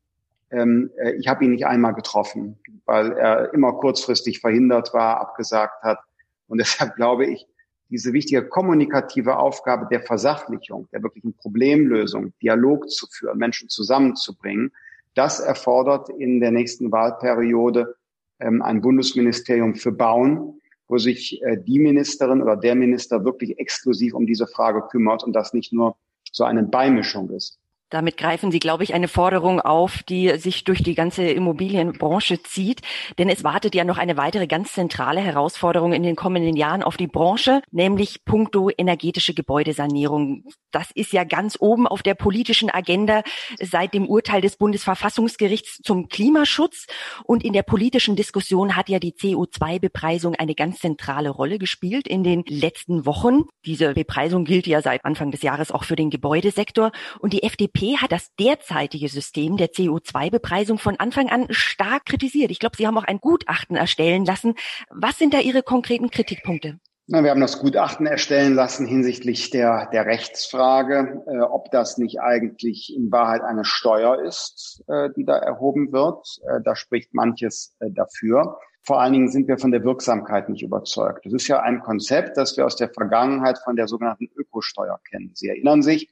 Ähm, 0.50 0.90
äh, 0.96 1.12
ich 1.12 1.28
habe 1.28 1.44
ihn 1.44 1.50
nicht 1.50 1.66
einmal 1.66 1.92
getroffen, 1.92 2.58
weil 2.86 3.12
er 3.12 3.52
immer 3.52 3.74
kurzfristig 3.74 4.40
verhindert 4.40 4.94
war, 4.94 5.20
abgesagt 5.20 5.82
hat. 5.82 5.98
Und 6.46 6.58
deshalb 6.62 6.96
glaube 6.96 7.26
ich, 7.26 7.46
diese 7.90 8.12
wichtige 8.12 8.46
kommunikative 8.46 9.38
Aufgabe 9.38 9.86
der 9.90 10.02
Versachlichung, 10.02 10.88
der 10.92 11.02
wirklichen 11.02 11.34
Problemlösung, 11.34 12.32
Dialog 12.42 12.90
zu 12.90 13.06
führen, 13.06 13.38
Menschen 13.38 13.68
zusammenzubringen, 13.68 14.72
das 15.14 15.40
erfordert 15.40 16.10
in 16.10 16.40
der 16.40 16.50
nächsten 16.50 16.92
Wahlperiode 16.92 17.96
ähm, 18.40 18.62
ein 18.62 18.80
Bundesministerium 18.80 19.74
für 19.74 19.92
Bauen, 19.92 20.60
wo 20.86 20.98
sich 20.98 21.42
äh, 21.42 21.56
die 21.56 21.78
Ministerin 21.78 22.42
oder 22.42 22.56
der 22.56 22.74
Minister 22.74 23.24
wirklich 23.24 23.58
exklusiv 23.58 24.14
um 24.14 24.26
diese 24.26 24.46
Frage 24.46 24.82
kümmert 24.82 25.24
und 25.24 25.32
das 25.34 25.52
nicht 25.54 25.72
nur 25.72 25.96
so 26.30 26.44
eine 26.44 26.62
Beimischung 26.62 27.30
ist. 27.30 27.58
Damit 27.90 28.18
greifen 28.18 28.50
Sie, 28.52 28.58
glaube 28.58 28.84
ich, 28.84 28.92
eine 28.92 29.08
Forderung 29.08 29.60
auf, 29.60 30.02
die 30.02 30.36
sich 30.38 30.64
durch 30.64 30.82
die 30.82 30.94
ganze 30.94 31.22
Immobilienbranche 31.24 32.42
zieht. 32.42 32.82
Denn 33.16 33.30
es 33.30 33.44
wartet 33.44 33.74
ja 33.74 33.84
noch 33.84 33.96
eine 33.96 34.18
weitere 34.18 34.46
ganz 34.46 34.74
zentrale 34.74 35.20
Herausforderung 35.20 35.94
in 35.94 36.02
den 36.02 36.14
kommenden 36.14 36.54
Jahren 36.54 36.82
auf 36.82 36.98
die 36.98 37.06
Branche, 37.06 37.62
nämlich 37.70 38.24
puncto 38.26 38.70
energetische 38.76 39.32
Gebäudesanierung. 39.32 40.44
Das 40.70 40.90
ist 40.94 41.14
ja 41.14 41.24
ganz 41.24 41.56
oben 41.60 41.86
auf 41.86 42.02
der 42.02 42.14
politischen 42.14 42.68
Agenda 42.68 43.22
seit 43.58 43.94
dem 43.94 44.06
Urteil 44.06 44.42
des 44.42 44.58
Bundesverfassungsgerichts 44.58 45.78
zum 45.82 46.08
Klimaschutz. 46.08 46.86
Und 47.24 47.42
in 47.42 47.54
der 47.54 47.62
politischen 47.62 48.16
Diskussion 48.16 48.76
hat 48.76 48.90
ja 48.90 48.98
die 48.98 49.14
CO2-Bepreisung 49.14 50.34
eine 50.34 50.54
ganz 50.54 50.80
zentrale 50.80 51.30
Rolle 51.30 51.58
gespielt 51.58 52.06
in 52.06 52.22
den 52.22 52.44
letzten 52.46 53.06
Wochen. 53.06 53.44
Diese 53.64 53.94
Bepreisung 53.94 54.44
gilt 54.44 54.66
ja 54.66 54.82
seit 54.82 55.06
Anfang 55.06 55.30
des 55.30 55.40
Jahres 55.40 55.72
auch 55.72 55.84
für 55.84 55.96
den 55.96 56.10
Gebäudesektor. 56.10 56.92
Und 57.20 57.32
die 57.32 57.42
FDP 57.42 57.77
Hat 57.78 58.12
das 58.12 58.34
derzeitige 58.34 59.08
System 59.08 59.56
der 59.56 59.70
CO2-Bepreisung 59.70 60.78
von 60.78 60.96
Anfang 60.96 61.28
an 61.28 61.46
stark 61.50 62.06
kritisiert. 62.06 62.50
Ich 62.50 62.58
glaube, 62.58 62.76
Sie 62.76 62.86
haben 62.86 62.98
auch 62.98 63.04
ein 63.04 63.20
Gutachten 63.20 63.76
erstellen 63.76 64.24
lassen. 64.24 64.54
Was 64.90 65.18
sind 65.18 65.32
da 65.32 65.38
Ihre 65.38 65.62
konkreten 65.62 66.10
Kritikpunkte? 66.10 66.78
Na, 67.10 67.22
wir 67.24 67.30
haben 67.30 67.40
das 67.40 67.60
Gutachten 67.60 68.06
erstellen 68.06 68.54
lassen 68.54 68.86
hinsichtlich 68.86 69.48
der, 69.48 69.88
der 69.92 70.04
Rechtsfrage, 70.04 71.22
äh, 71.26 71.38
ob 71.38 71.70
das 71.70 71.96
nicht 71.96 72.20
eigentlich 72.20 72.94
in 72.94 73.10
Wahrheit 73.10 73.40
eine 73.40 73.64
Steuer 73.64 74.22
ist, 74.22 74.84
äh, 74.88 75.08
die 75.16 75.24
da 75.24 75.38
erhoben 75.38 75.90
wird. 75.90 76.26
Äh, 76.42 76.60
da 76.62 76.76
spricht 76.76 77.14
manches 77.14 77.74
äh, 77.78 77.90
dafür. 77.90 78.58
Vor 78.82 79.00
allen 79.00 79.14
Dingen 79.14 79.30
sind 79.30 79.48
wir 79.48 79.56
von 79.56 79.70
der 79.70 79.84
Wirksamkeit 79.84 80.50
nicht 80.50 80.62
überzeugt. 80.62 81.24
Das 81.24 81.32
ist 81.32 81.48
ja 81.48 81.60
ein 81.60 81.80
Konzept, 81.80 82.36
das 82.36 82.58
wir 82.58 82.66
aus 82.66 82.76
der 82.76 82.90
Vergangenheit 82.90 83.58
von 83.58 83.76
der 83.76 83.88
sogenannten 83.88 84.28
Ökosteuer 84.36 85.00
kennen. 85.08 85.30
Sie 85.34 85.48
erinnern 85.48 85.80
sich, 85.80 86.10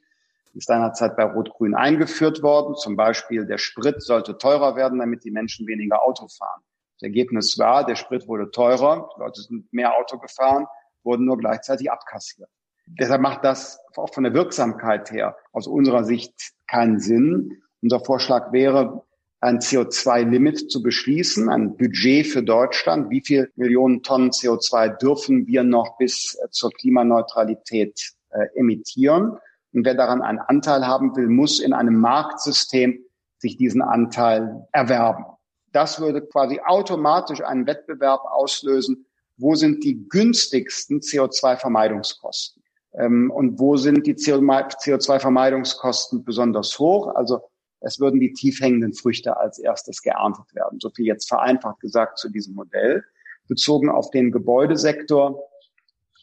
ist 0.53 0.67
seinerzeit 0.67 1.15
bei 1.15 1.23
Rot-Grün 1.23 1.75
eingeführt 1.75 2.41
worden. 2.41 2.75
Zum 2.75 2.95
Beispiel 2.95 3.45
der 3.45 3.57
Sprit 3.57 4.01
sollte 4.01 4.37
teurer 4.37 4.75
werden, 4.75 4.99
damit 4.99 5.23
die 5.23 5.31
Menschen 5.31 5.67
weniger 5.67 6.03
Auto 6.03 6.27
fahren. 6.27 6.61
Das 6.95 7.03
Ergebnis 7.03 7.59
war, 7.59 7.85
der 7.85 7.95
Sprit 7.95 8.27
wurde 8.27 8.49
teurer, 8.49 9.09
die 9.15 9.19
Leute 9.19 9.41
sind 9.41 9.71
mehr 9.71 9.95
Auto 9.95 10.17
gefahren, 10.17 10.65
wurden 11.03 11.25
nur 11.25 11.37
gleichzeitig 11.37 11.91
abkassiert. 11.91 12.49
Deshalb 12.87 13.21
macht 13.21 13.43
das 13.43 13.79
auch 13.95 14.13
von 14.13 14.23
der 14.23 14.33
Wirksamkeit 14.33 15.11
her 15.11 15.35
aus 15.51 15.67
unserer 15.67 16.03
Sicht 16.03 16.33
keinen 16.67 16.99
Sinn. 16.99 17.61
Unser 17.81 17.99
Vorschlag 17.99 18.51
wäre, 18.51 19.03
ein 19.39 19.59
CO2-Limit 19.59 20.71
zu 20.71 20.81
beschließen, 20.81 21.49
ein 21.49 21.77
Budget 21.77 22.25
für 22.25 22.41
Deutschland. 22.41 23.11
Wie 23.11 23.21
viel 23.21 23.51
Millionen 23.55 24.01
Tonnen 24.01 24.31
CO2 24.31 24.97
dürfen 24.97 25.45
wir 25.45 25.63
noch 25.63 25.97
bis 25.97 26.39
zur 26.49 26.71
Klimaneutralität 26.71 28.13
äh, 28.31 28.47
emittieren? 28.55 29.37
Und 29.77 29.85
wer 29.85 29.93
daran 29.93 30.23
einen 30.23 30.39
Anteil 30.39 30.87
haben 30.87 31.15
will, 31.15 31.27
muss 31.27 31.59
in 31.59 31.71
einem 31.71 31.99
Marktsystem 31.99 33.05
sich 33.37 33.57
diesen 33.57 33.83
Anteil 33.83 34.67
erwerben. 34.71 35.23
Das 35.71 36.01
würde 36.01 36.25
quasi 36.25 36.59
automatisch 36.65 37.43
einen 37.43 37.67
Wettbewerb 37.67 38.21
auslösen. 38.25 39.05
Wo 39.37 39.53
sind 39.53 39.83
die 39.83 40.09
günstigsten 40.09 41.01
CO2-Vermeidungskosten? 41.01 42.63
Ähm, 42.97 43.29
und 43.29 43.59
wo 43.59 43.77
sind 43.77 44.07
die 44.07 44.15
CO2-Vermeidungskosten 44.15 46.25
besonders 46.25 46.79
hoch? 46.79 47.13
Also 47.13 47.41
es 47.79 47.99
würden 47.99 48.19
die 48.19 48.33
tief 48.33 48.59
hängenden 48.59 48.95
Früchte 48.95 49.37
als 49.37 49.59
erstes 49.59 50.01
geerntet 50.01 50.55
werden. 50.55 50.79
So 50.79 50.89
viel 50.89 51.05
jetzt 51.05 51.27
vereinfacht 51.27 51.81
gesagt 51.81 52.17
zu 52.17 52.31
diesem 52.31 52.55
Modell. 52.55 53.03
Bezogen 53.47 53.91
auf 53.91 54.09
den 54.09 54.31
Gebäudesektor 54.31 55.39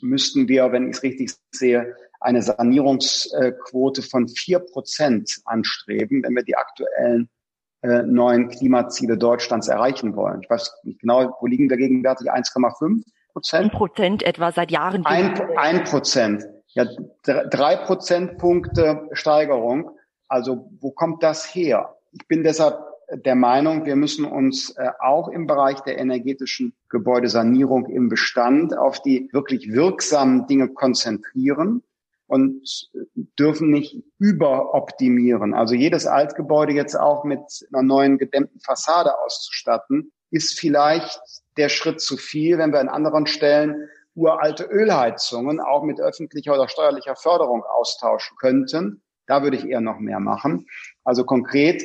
müssten 0.01 0.49
wir, 0.49 0.73
wenn 0.73 0.91
ich 0.91 0.97
es 0.97 1.05
richtig 1.05 1.31
sehe, 1.53 1.95
eine 2.25 2.43
Sanierungsquote 2.43 4.03
von 4.03 4.29
vier 4.29 4.59
Prozent 4.59 5.41
anstreben, 5.45 6.23
wenn 6.23 6.35
wir 6.35 6.43
die 6.43 6.57
aktuellen 6.57 7.29
äh, 7.83 8.03
neuen 8.03 8.49
Klimaziele 8.49 9.19
Deutschlands 9.19 9.69
erreichen 9.69 10.17
wollen. 10.17 10.41
Ich 10.43 10.49
weiß 10.49 10.75
nicht 10.85 11.01
genau, 11.01 11.37
wo 11.41 11.47
liegen 11.47 11.69
wir 11.69 11.77
gegenwärtig? 11.77 12.33
1,5 12.33 13.03
Prozent? 13.33 13.65
Ein 13.65 13.71
Prozent 13.71 14.23
etwa 14.23 14.53
seit 14.53 14.71
Jahren. 14.71 15.05
Ein, 15.05 15.39
ein 15.57 15.85
Prozent. 15.85 16.47
Ja, 16.69 16.87
drei 17.23 17.77
Prozentpunkte 17.77 19.09
Steigerung. 19.13 19.91
Also 20.27 20.71
wo 20.81 20.91
kommt 20.91 21.23
das 21.23 21.55
her? 21.55 21.95
Ich 22.13 22.27
bin 22.27 22.43
deshalb 22.43 22.79
der 23.13 23.35
Meinung, 23.35 23.85
wir 23.85 23.97
müssen 23.97 24.25
uns 24.25 24.71
äh, 24.71 24.89
auch 24.99 25.29
im 25.29 25.47
Bereich 25.47 25.81
der 25.81 25.99
energetischen 25.99 26.75
Gebäudesanierung 26.89 27.87
im 27.87 28.09
Bestand 28.09 28.77
auf 28.77 29.03
die 29.03 29.29
wirklich 29.33 29.71
wirksamen 29.71 30.47
Dinge 30.47 30.69
konzentrieren 30.69 31.83
und 32.27 32.89
dürfen 33.39 33.71
nicht 33.71 34.03
überoptimieren. 34.19 35.55
Also 35.55 35.75
jedes 35.75 36.07
Altgebäude 36.07 36.73
jetzt 36.73 36.95
auch 36.95 37.25
mit 37.25 37.41
einer 37.73 37.83
neuen 37.83 38.19
gedämmten 38.19 38.61
Fassade 38.61 39.19
auszustatten, 39.19 40.13
ist 40.31 40.59
vielleicht 40.59 41.21
der 41.57 41.69
Schritt 41.69 42.01
zu 42.01 42.17
viel, 42.17 42.59
wenn 42.59 42.73
wir 42.73 42.81
an 42.81 42.89
anderen 42.89 43.27
Stellen 43.27 43.89
uralte 44.15 44.65
Ölheizungen 44.65 45.61
auch 45.61 45.83
mit 45.83 46.01
öffentlicher 46.01 46.55
oder 46.55 46.69
steuerlicher 46.69 47.17
Förderung 47.17 47.63
austauschen 47.65 48.37
könnten. 48.39 49.03
Da 49.27 49.43
würde 49.43 49.57
ich 49.57 49.67
eher 49.67 49.81
noch 49.81 49.99
mehr 49.99 50.21
machen. 50.21 50.67
Also 51.03 51.25
konkret 51.25 51.83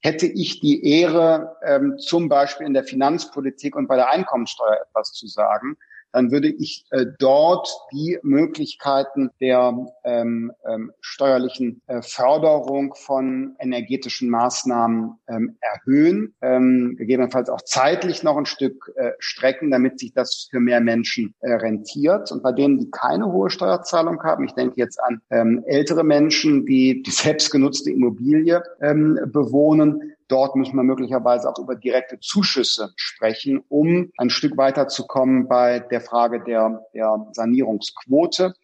hätte 0.00 0.26
ich 0.26 0.60
die 0.60 0.84
Ehre, 1.00 1.56
ähm, 1.64 1.98
zum 1.98 2.28
Beispiel 2.28 2.66
in 2.66 2.74
der 2.74 2.84
Finanzpolitik 2.84 3.76
und 3.76 3.86
bei 3.86 3.96
der 3.96 4.10
Einkommensteuer 4.10 4.80
etwas 4.88 5.12
zu 5.12 5.26
sagen, 5.26 5.76
dann 6.12 6.30
würde 6.30 6.48
ich 6.48 6.84
äh, 6.90 7.06
dort 7.18 7.68
die 7.92 8.18
Möglichkeiten 8.22 9.30
der 9.40 9.76
ähm, 10.04 10.52
ähm, 10.68 10.92
steuerlichen 11.00 11.80
äh, 11.86 12.02
Förderung 12.02 12.94
von 12.94 13.56
energetischen 13.58 14.28
Maßnahmen 14.30 15.18
ähm, 15.28 15.56
erhöhen, 15.60 16.34
ähm, 16.42 16.96
gegebenenfalls 16.96 17.48
auch 17.48 17.62
zeitlich 17.62 18.22
noch 18.22 18.36
ein 18.36 18.46
Stück 18.46 18.92
äh, 18.96 19.12
strecken, 19.18 19.70
damit 19.70 19.98
sich 19.98 20.12
das 20.12 20.48
für 20.50 20.60
mehr 20.60 20.80
Menschen 20.80 21.34
äh, 21.40 21.52
rentiert. 21.52 22.30
Und 22.30 22.42
bei 22.42 22.52
denen, 22.52 22.78
die 22.78 22.90
keine 22.90 23.32
hohe 23.32 23.50
Steuerzahlung 23.50 24.22
haben, 24.22 24.44
ich 24.44 24.52
denke 24.52 24.74
jetzt 24.76 24.98
an 25.02 25.20
ähm, 25.30 25.62
ältere 25.66 26.04
Menschen, 26.04 26.66
die 26.66 27.02
die 27.02 27.10
selbstgenutzte 27.10 27.90
Immobilie 27.90 28.62
ähm, 28.80 29.18
bewohnen, 29.26 30.12
Dort 30.28 30.56
müssen 30.56 30.76
wir 30.76 30.82
möglicherweise 30.82 31.48
auch 31.48 31.58
über 31.58 31.74
direkte 31.74 32.18
Zuschüsse 32.20 32.92
sprechen, 32.96 33.64
um 33.68 34.10
ein 34.18 34.30
Stück 34.30 34.56
weiterzukommen 34.56 35.48
bei 35.48 35.80
der 35.80 36.00
Frage 36.00 36.42
der, 36.42 36.84
der 36.94 37.26
Sanierungsquote. 37.32 38.54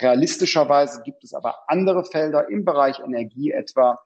Realistischerweise 0.00 1.02
gibt 1.02 1.24
es 1.24 1.34
aber 1.34 1.56
andere 1.66 2.04
Felder 2.04 2.48
im 2.48 2.64
Bereich 2.64 3.00
Energie, 3.00 3.50
etwa 3.50 3.98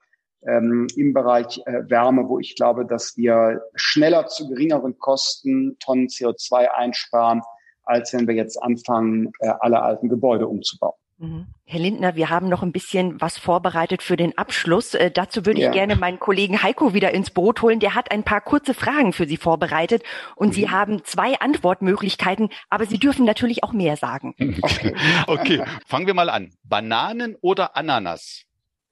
ähm, 0.45 0.87
im 0.95 1.13
Bereich 1.13 1.61
äh, 1.65 1.89
Wärme, 1.89 2.27
wo 2.27 2.39
ich 2.39 2.55
glaube, 2.55 2.85
dass 2.85 3.15
wir 3.15 3.61
schneller 3.75 4.27
zu 4.27 4.47
geringeren 4.49 4.97
Kosten 4.97 5.77
Tonnen 5.79 6.07
CO2 6.07 6.67
einsparen, 6.67 7.41
als 7.83 8.13
wenn 8.13 8.27
wir 8.27 8.35
jetzt 8.35 8.61
anfangen, 8.61 9.31
äh, 9.39 9.53
alle 9.59 9.81
alten 9.81 10.09
Gebäude 10.09 10.47
umzubauen. 10.47 10.95
Mhm. 11.17 11.47
Herr 11.65 11.79
Lindner, 11.79 12.15
wir 12.15 12.29
haben 12.29 12.49
noch 12.49 12.63
ein 12.63 12.71
bisschen 12.71 13.21
was 13.21 13.37
vorbereitet 13.37 14.03
für 14.03 14.17
den 14.17 14.37
Abschluss. 14.37 14.93
Äh, 14.93 15.11
dazu 15.11 15.45
würde 15.45 15.61
ja. 15.61 15.69
ich 15.69 15.73
gerne 15.73 15.95
meinen 15.95 16.19
Kollegen 16.19 16.61
Heiko 16.61 16.93
wieder 16.93 17.11
ins 17.11 17.29
Boot 17.29 17.61
holen. 17.61 17.79
Der 17.79 17.95
hat 17.95 18.11
ein 18.11 18.23
paar 18.23 18.41
kurze 18.41 18.73
Fragen 18.73 19.13
für 19.13 19.27
Sie 19.27 19.37
vorbereitet 19.37 20.03
und 20.35 20.49
mhm. 20.49 20.53
Sie 20.53 20.69
haben 20.69 21.03
zwei 21.03 21.39
Antwortmöglichkeiten, 21.39 22.49
aber 22.69 22.85
Sie 22.85 22.99
dürfen 22.99 23.25
natürlich 23.25 23.63
auch 23.63 23.73
mehr 23.73 23.97
sagen. 23.97 24.35
Okay, 24.63 24.95
okay. 25.27 25.63
fangen 25.85 26.07
wir 26.07 26.13
mal 26.13 26.29
an. 26.29 26.51
Bananen 26.63 27.35
oder 27.41 27.75
Ananas? 27.75 28.43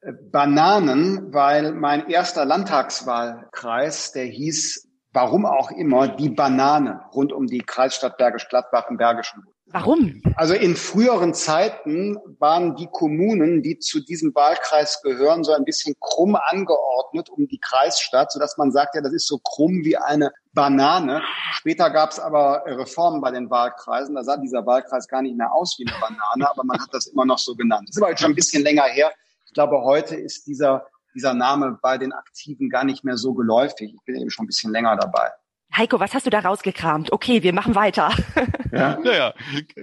Äh, 0.02 0.12
Bananen, 0.32 1.34
weil 1.34 1.74
mein 1.74 2.10
erster 2.10 2.46
Landtagswahlkreis, 2.46 4.12
der 4.12 4.26
hieß, 4.26 4.88
warum 5.14 5.46
auch 5.46 5.72
immer, 5.72 6.08
die 6.08 6.30
Banane 6.30 7.02
rund 7.14 7.34
um 7.34 7.48
die 7.48 7.60
Kreisstadt 7.60 8.18
Bergisch 8.18 8.48
Gladbach 8.50 8.90
im 8.90 8.98
Bergischen 8.98 9.44
Warum? 9.74 10.22
Also 10.36 10.54
in 10.54 10.76
früheren 10.76 11.34
Zeiten 11.34 12.18
waren 12.40 12.76
die 12.76 12.88
Kommunen, 12.88 13.64
die 13.64 13.80
zu 13.80 14.04
diesem 14.04 14.36
Wahlkreis 14.36 15.02
gehören, 15.02 15.44
so 15.44 15.54
ein 15.54 15.64
bisschen 15.64 15.96
krumm 16.00 16.36
angeordnet 16.36 17.30
um 17.30 17.48
die 17.48 17.60
Kreisstadt, 17.60 18.32
sodass 18.32 18.58
man 18.58 18.72
sagt, 18.72 18.96
ja, 18.96 19.02
das 19.02 19.14
ist 19.14 19.28
so 19.28 19.40
krumm 19.40 19.84
wie 19.84 19.96
eine 19.96 20.32
Banane. 20.54 21.22
Später 21.54 21.90
gab 21.90 22.12
es 22.12 22.20
aber 22.20 22.64
Reformen 22.66 23.22
bei 23.22 23.32
den 23.32 23.50
Wahlkreisen. 23.50 24.16
Da 24.16 24.24
sah 24.24 24.38
dieser 24.38 24.66
Wahlkreis 24.66 25.08
gar 25.08 25.22
nicht 25.22 25.38
mehr 25.38 25.54
aus 25.54 25.78
wie 25.80 25.88
eine 25.88 25.98
Banane, 26.00 26.50
aber 26.50 26.64
man 26.64 26.82
hat 26.82 26.90
das 26.92 27.08
immer 27.08 27.26
noch 27.26 27.40
so 27.40 27.56
genannt. 27.56 27.88
Das 27.88 27.96
ist 27.96 28.02
aber 28.02 28.12
jetzt 28.12 28.22
schon 28.22 28.32
ein 28.32 28.36
bisschen 28.36 28.64
länger 28.64 28.84
her. 28.84 29.12
Ich 29.46 29.54
glaube, 29.54 29.82
heute 29.84 30.16
ist 30.16 30.48
dieser, 30.48 30.86
dieser 31.16 31.34
Name 31.34 31.78
bei 31.82 31.98
den 31.98 32.12
Aktiven 32.12 32.70
gar 32.70 32.84
nicht 32.84 33.04
mehr 33.04 33.18
so 33.18 33.34
geläufig. 33.34 33.94
Ich 33.94 34.04
bin 34.06 34.16
eben 34.16 34.30
schon 34.30 34.44
ein 34.44 34.48
bisschen 34.48 34.72
länger 34.72 34.98
dabei. 34.98 35.32
Heiko, 35.76 36.00
was 36.00 36.14
hast 36.14 36.26
du 36.26 36.30
da 36.30 36.40
rausgekramt? 36.40 37.12
Okay, 37.12 37.44
wir 37.44 37.54
machen 37.54 37.76
weiter. 37.76 38.12
Ja. 38.74 38.98
naja, 39.04 39.34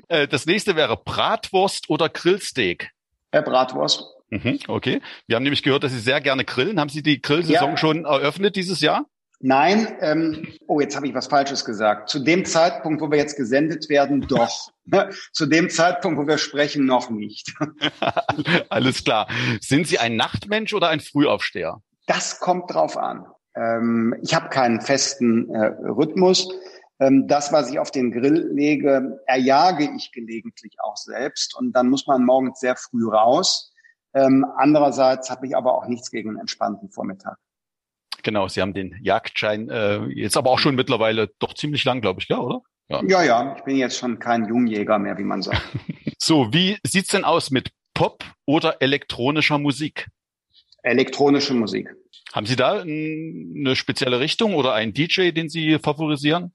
äh, 0.09 0.27
das 0.27 0.47
nächste 0.47 0.75
wäre 0.75 0.97
Bratwurst 0.97 1.91
oder 1.91 2.09
Grillsteak. 2.09 2.91
Äh, 3.33 3.43
Bratwurst. 3.43 4.03
Mhm, 4.31 4.61
okay. 4.67 5.03
Wir 5.27 5.37
haben 5.37 5.43
nämlich 5.43 5.63
gehört, 5.63 5.85
dass 5.85 5.93
Sie 5.93 5.99
sehr 5.99 6.23
gerne 6.23 6.47
grillen. 6.47 6.81
Haben 6.81 6.89
Sie 6.89 7.03
die 7.03 7.21
Grillsaison 7.21 7.73
ja. 7.73 7.77
schon 7.77 8.07
eröffnet 8.07 8.57
dieses 8.57 8.81
Jahr? 8.81 9.05
Nein, 9.41 9.97
ähm, 10.01 10.49
oh, 10.67 10.81
jetzt 10.81 10.97
habe 10.97 11.07
ich 11.07 11.15
was 11.15 11.29
Falsches 11.29 11.65
gesagt. 11.65 12.09
Zu 12.09 12.19
dem 12.19 12.45
Zeitpunkt, 12.45 13.01
wo 13.01 13.11
wir 13.11 13.19
jetzt 13.19 13.37
gesendet 13.37 13.89
werden, 13.89 14.23
doch. 14.23 14.71
Zu 15.33 15.47
dem 15.47 15.71
Zeitpunkt, 15.71 16.19
wo 16.19 16.27
wir 16.27 16.39
sprechen, 16.39 16.87
noch 16.87 17.11
nicht. 17.11 17.53
Alles 18.69 19.05
klar. 19.05 19.29
Sind 19.61 19.87
Sie 19.87 19.99
ein 19.99 20.17
Nachtmensch 20.17 20.75
oder 20.75 20.89
ein 20.89 21.01
Frühaufsteher? 21.01 21.83
Das 22.07 22.41
kommt 22.41 22.73
drauf 22.73 22.97
an. 22.97 23.27
Ähm, 23.59 24.15
ich 24.23 24.35
habe 24.35 24.49
keinen 24.49 24.81
festen 24.81 25.51
äh, 25.51 25.67
Rhythmus. 25.67 26.49
Ähm, 27.01 27.27
das, 27.27 27.53
was 27.53 27.71
ich 27.71 27.79
auf 27.79 27.91
den 27.91 28.11
Grill 28.13 28.51
lege, 28.53 29.21
erjage 29.27 29.89
ich 29.97 30.13
gelegentlich 30.13 30.77
auch 30.83 30.97
selbst. 30.97 31.57
Und 31.57 31.73
dann 31.73 31.89
muss 31.89 32.07
man 32.07 32.25
morgens 32.25 32.61
sehr 32.61 32.77
früh 32.77 33.09
raus. 33.09 33.73
Ähm, 34.15 34.47
andererseits 34.57 35.31
habe 35.31 35.47
ich 35.47 35.57
aber 35.57 35.75
auch 35.75 35.87
nichts 35.87 36.11
gegen 36.11 36.31
einen 36.31 36.41
entspannten 36.41 36.91
Vormittag. 36.91 37.37
Genau, 38.23 38.49
Sie 38.49 38.61
haben 38.61 38.75
den 38.75 38.97
Jagdschein 39.03 39.71
äh, 39.71 40.05
jetzt 40.07 40.37
aber 40.37 40.51
auch 40.51 40.59
schon 40.59 40.75
mittlerweile 40.75 41.29
doch 41.39 41.55
ziemlich 41.55 41.85
lang, 41.85 42.01
glaube 42.01 42.21
ich, 42.21 42.29
ja, 42.29 42.39
oder? 42.39 42.63
Ja. 42.89 43.03
ja, 43.07 43.23
ja, 43.23 43.57
ich 43.57 43.65
bin 43.65 43.77
jetzt 43.77 43.99
schon 43.99 44.19
kein 44.19 44.47
Jungjäger 44.47 44.99
mehr, 44.99 45.19
wie 45.19 45.25
man 45.25 45.43
sagt. 45.43 45.63
so, 46.19 46.53
wie 46.53 46.79
sieht's 46.85 47.11
denn 47.11 47.25
aus 47.25 47.51
mit 47.51 47.71
Pop 47.95 48.25
oder 48.47 48.81
elektronischer 48.81 49.59
Musik? 49.59 50.09
Elektronische 50.83 51.55
Musik. 51.55 51.95
Haben 52.33 52.47
Sie 52.47 52.57
da 52.57 52.81
eine 52.81 53.75
spezielle 53.75 54.21
Richtung 54.21 54.55
oder 54.55 54.75
einen 54.75 54.93
DJ, 54.93 55.31
den 55.31 55.49
Sie 55.49 55.79
favorisieren? 55.79 56.53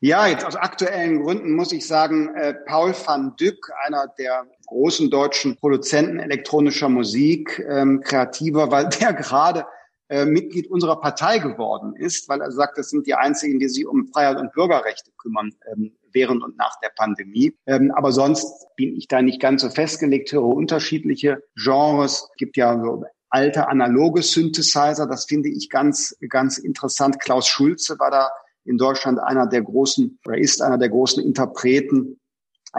Ja, 0.00 0.26
jetzt 0.26 0.44
aus 0.44 0.56
aktuellen 0.56 1.22
Gründen 1.22 1.54
muss 1.54 1.72
ich 1.72 1.86
sagen, 1.86 2.34
äh, 2.34 2.54
Paul 2.54 2.94
van 2.94 3.36
Dyck, 3.36 3.70
einer 3.84 4.06
der 4.18 4.46
großen 4.66 5.10
deutschen 5.10 5.56
Produzenten 5.56 6.18
elektronischer 6.18 6.88
Musik, 6.88 7.62
ähm, 7.68 8.00
kreativer, 8.00 8.70
weil 8.70 8.88
der 8.88 9.12
gerade 9.14 9.66
äh, 10.08 10.24
Mitglied 10.24 10.70
unserer 10.70 11.00
Partei 11.00 11.38
geworden 11.38 11.94
ist, 11.96 12.28
weil 12.28 12.40
er 12.40 12.50
sagt, 12.50 12.78
das 12.78 12.90
sind 12.90 13.06
die 13.06 13.14
einzigen, 13.14 13.58
die 13.58 13.68
sich 13.68 13.86
um 13.86 14.08
Freiheit 14.08 14.38
und 14.38 14.52
Bürgerrechte 14.52 15.10
kümmern 15.18 15.52
ähm, 15.72 15.96
während 16.12 16.42
und 16.42 16.56
nach 16.56 16.78
der 16.80 16.90
Pandemie. 16.96 17.56
Ähm, 17.66 17.90
aber 17.94 18.12
sonst 18.12 18.46
bin 18.76 18.96
ich 18.96 19.08
da 19.08 19.22
nicht 19.22 19.40
ganz 19.40 19.62
so 19.62 19.70
festgelegt, 19.70 20.32
höre 20.32 20.44
unterschiedliche 20.44 21.42
Genres. 21.56 22.28
Es 22.30 22.36
gibt 22.36 22.56
ja 22.56 22.80
so 22.80 23.04
alte 23.34 23.68
analoge 23.68 24.22
Synthesizer, 24.22 25.06
das 25.06 25.26
finde 25.26 25.48
ich 25.48 25.68
ganz, 25.68 26.16
ganz 26.28 26.58
interessant. 26.58 27.20
Klaus 27.20 27.48
Schulze 27.48 27.98
war 27.98 28.10
da 28.10 28.30
in 28.64 28.78
Deutschland 28.78 29.18
einer 29.18 29.46
der 29.46 29.62
großen 29.62 30.18
oder 30.24 30.38
ist 30.38 30.62
einer 30.62 30.78
der 30.78 30.88
großen 30.88 31.22
Interpreten 31.22 32.18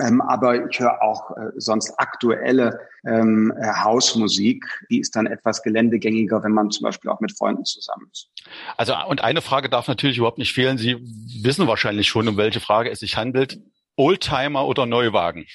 ähm, 0.02 0.22
aber 0.22 0.70
ich 0.70 0.80
höre 0.80 1.02
auch 1.02 1.32
äh, 1.32 1.52
sonst 1.56 1.94
aktuelle 1.98 2.80
ähm, 3.06 3.54
äh, 3.58 3.68
Hausmusik. 3.84 4.66
Die 4.90 5.00
ist 5.00 5.16
dann 5.16 5.26
etwas 5.26 5.64
geländegängiger, 5.64 6.44
wenn 6.44 6.52
man 6.52 6.70
zum 6.72 6.84
Beispiel 6.84 7.10
auch 7.10 7.22
mit 7.22 7.38
Freunden 7.38 7.64
zusammen 7.64 8.08
ist. 8.12 8.30
Also 8.78 8.94
und 9.08 9.24
eine 9.24 9.42
Frage 9.42 9.70
darf 9.70 9.88
natürlich 9.88 10.18
überhaupt 10.18 10.38
nicht 10.38 10.54
fehlen. 10.54 10.78
Sie 10.78 10.98
wissen 11.42 11.68
wahrscheinlich 11.68 12.08
schon, 12.08 12.28
um 12.28 12.38
welche 12.38 12.60
Frage 12.60 12.90
es 12.90 13.00
sich 13.00 13.16
handelt. 13.16 13.60
Oldtimer 13.96 14.68
oder 14.68 14.86
Neuwagen? 14.86 15.46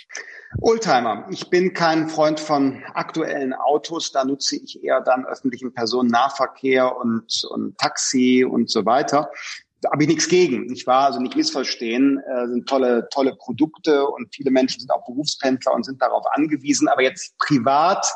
Oldtimer. 0.60 1.26
Ich 1.30 1.48
bin 1.48 1.72
kein 1.74 2.08
Freund 2.08 2.40
von 2.40 2.82
aktuellen 2.94 3.52
Autos. 3.52 4.12
Da 4.12 4.24
nutze 4.24 4.56
ich 4.56 4.82
eher 4.82 5.00
dann 5.00 5.24
öffentlichen 5.24 5.72
Personennahverkehr 5.72 6.96
und, 6.96 7.44
und 7.50 7.78
Taxi 7.78 8.44
und 8.44 8.68
so 8.70 8.84
weiter 8.84 9.30
da 9.80 9.90
habe 9.92 10.02
ich 10.02 10.08
nichts 10.08 10.28
gegen, 10.28 10.66
nicht 10.66 10.86
wahr? 10.86 11.06
Also 11.06 11.20
nicht 11.20 11.36
missverstehen, 11.36 12.18
äh, 12.18 12.46
sind 12.48 12.68
tolle, 12.68 13.08
tolle 13.10 13.34
Produkte 13.36 14.06
und 14.06 14.34
viele 14.34 14.50
Menschen 14.50 14.80
sind 14.80 14.90
auch 14.90 15.04
Berufspendler 15.06 15.72
und 15.72 15.84
sind 15.84 16.02
darauf 16.02 16.24
angewiesen. 16.32 16.88
Aber 16.88 17.02
jetzt 17.02 17.36
privat 17.38 18.06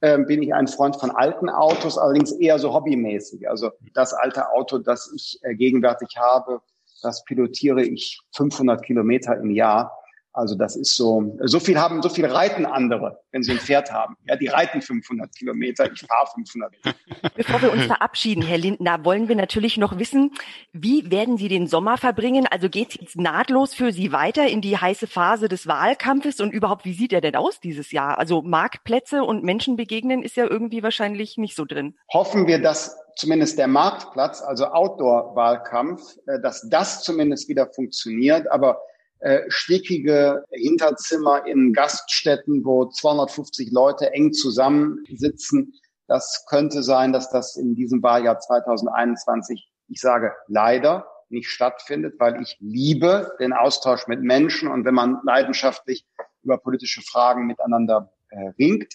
äh, 0.00 0.18
bin 0.18 0.42
ich 0.42 0.54
ein 0.54 0.68
Freund 0.68 0.96
von 0.96 1.10
alten 1.10 1.48
Autos, 1.48 1.98
allerdings 1.98 2.32
eher 2.32 2.58
so 2.58 2.72
hobbymäßig. 2.72 3.48
Also 3.48 3.70
das 3.94 4.14
alte 4.14 4.50
Auto, 4.50 4.78
das 4.78 5.12
ich 5.14 5.38
äh, 5.42 5.54
gegenwärtig 5.54 6.16
habe, 6.16 6.60
das 7.02 7.24
pilotiere 7.24 7.82
ich 7.82 8.20
500 8.36 8.84
Kilometer 8.84 9.36
im 9.36 9.50
Jahr. 9.50 9.92
Also 10.32 10.54
das 10.54 10.76
ist 10.76 10.96
so, 10.96 11.36
so 11.40 11.58
viel 11.58 11.78
haben, 11.78 12.02
so 12.02 12.08
viel 12.08 12.26
reiten 12.26 12.66
andere, 12.66 13.20
wenn 13.32 13.42
sie 13.42 13.52
ein 13.52 13.58
Pferd 13.58 13.90
haben. 13.90 14.16
Ja, 14.26 14.36
die 14.36 14.46
reiten 14.46 14.82
500 14.82 15.34
Kilometer, 15.34 15.90
ich 15.90 16.00
fahre 16.00 16.28
500. 16.34 16.74
Bevor 17.34 17.62
wir 17.62 17.72
uns 17.72 17.84
verabschieden, 17.86 18.42
Herr 18.42 18.58
Lindner, 18.58 19.04
wollen 19.04 19.28
wir 19.28 19.36
natürlich 19.36 19.78
noch 19.78 19.98
wissen, 19.98 20.32
wie 20.72 21.10
werden 21.10 21.38
Sie 21.38 21.48
den 21.48 21.66
Sommer 21.66 21.96
verbringen? 21.96 22.46
Also 22.48 22.68
geht 22.68 22.90
es 22.90 23.00
jetzt 23.00 23.16
nahtlos 23.16 23.74
für 23.74 23.92
Sie 23.92 24.12
weiter 24.12 24.46
in 24.46 24.60
die 24.60 24.76
heiße 24.76 25.06
Phase 25.06 25.48
des 25.48 25.66
Wahlkampfes 25.66 26.40
und 26.40 26.52
überhaupt, 26.52 26.84
wie 26.84 26.94
sieht 26.94 27.12
er 27.12 27.20
denn 27.20 27.34
aus 27.34 27.58
dieses 27.60 27.90
Jahr? 27.90 28.18
Also 28.18 28.42
Marktplätze 28.42 29.24
und 29.24 29.42
Menschen 29.42 29.76
begegnen 29.76 30.22
ist 30.22 30.36
ja 30.36 30.46
irgendwie 30.46 30.82
wahrscheinlich 30.82 31.38
nicht 31.38 31.56
so 31.56 31.64
drin. 31.64 31.96
Hoffen 32.12 32.46
wir, 32.46 32.60
dass 32.60 32.96
zumindest 33.16 33.58
der 33.58 33.66
Marktplatz, 33.66 34.40
also 34.40 34.66
Outdoor-Wahlkampf, 34.66 36.00
äh, 36.26 36.40
dass 36.40 36.68
das 36.70 37.02
zumindest 37.02 37.48
wieder 37.48 37.66
funktioniert, 37.66 38.50
aber 38.50 38.78
äh, 39.20 39.42
stickige 39.48 40.44
Hinterzimmer 40.50 41.46
in 41.46 41.72
Gaststätten, 41.72 42.64
wo 42.64 42.86
250 42.86 43.70
Leute 43.72 44.12
eng 44.12 44.32
zusammensitzen. 44.32 45.74
Das 46.06 46.46
könnte 46.48 46.82
sein, 46.82 47.12
dass 47.12 47.30
das 47.30 47.56
in 47.56 47.74
diesem 47.74 48.02
Wahljahr 48.02 48.38
2021, 48.38 49.70
ich 49.88 50.00
sage 50.00 50.32
leider, 50.46 51.06
nicht 51.30 51.48
stattfindet, 51.48 52.14
weil 52.18 52.40
ich 52.40 52.56
liebe 52.60 53.32
den 53.38 53.52
Austausch 53.52 54.06
mit 54.06 54.22
Menschen 54.22 54.68
und 54.68 54.84
wenn 54.84 54.94
man 54.94 55.18
leidenschaftlich 55.24 56.06
über 56.42 56.58
politische 56.58 57.02
Fragen 57.02 57.46
miteinander 57.46 58.10
äh, 58.30 58.52
ringt. 58.58 58.94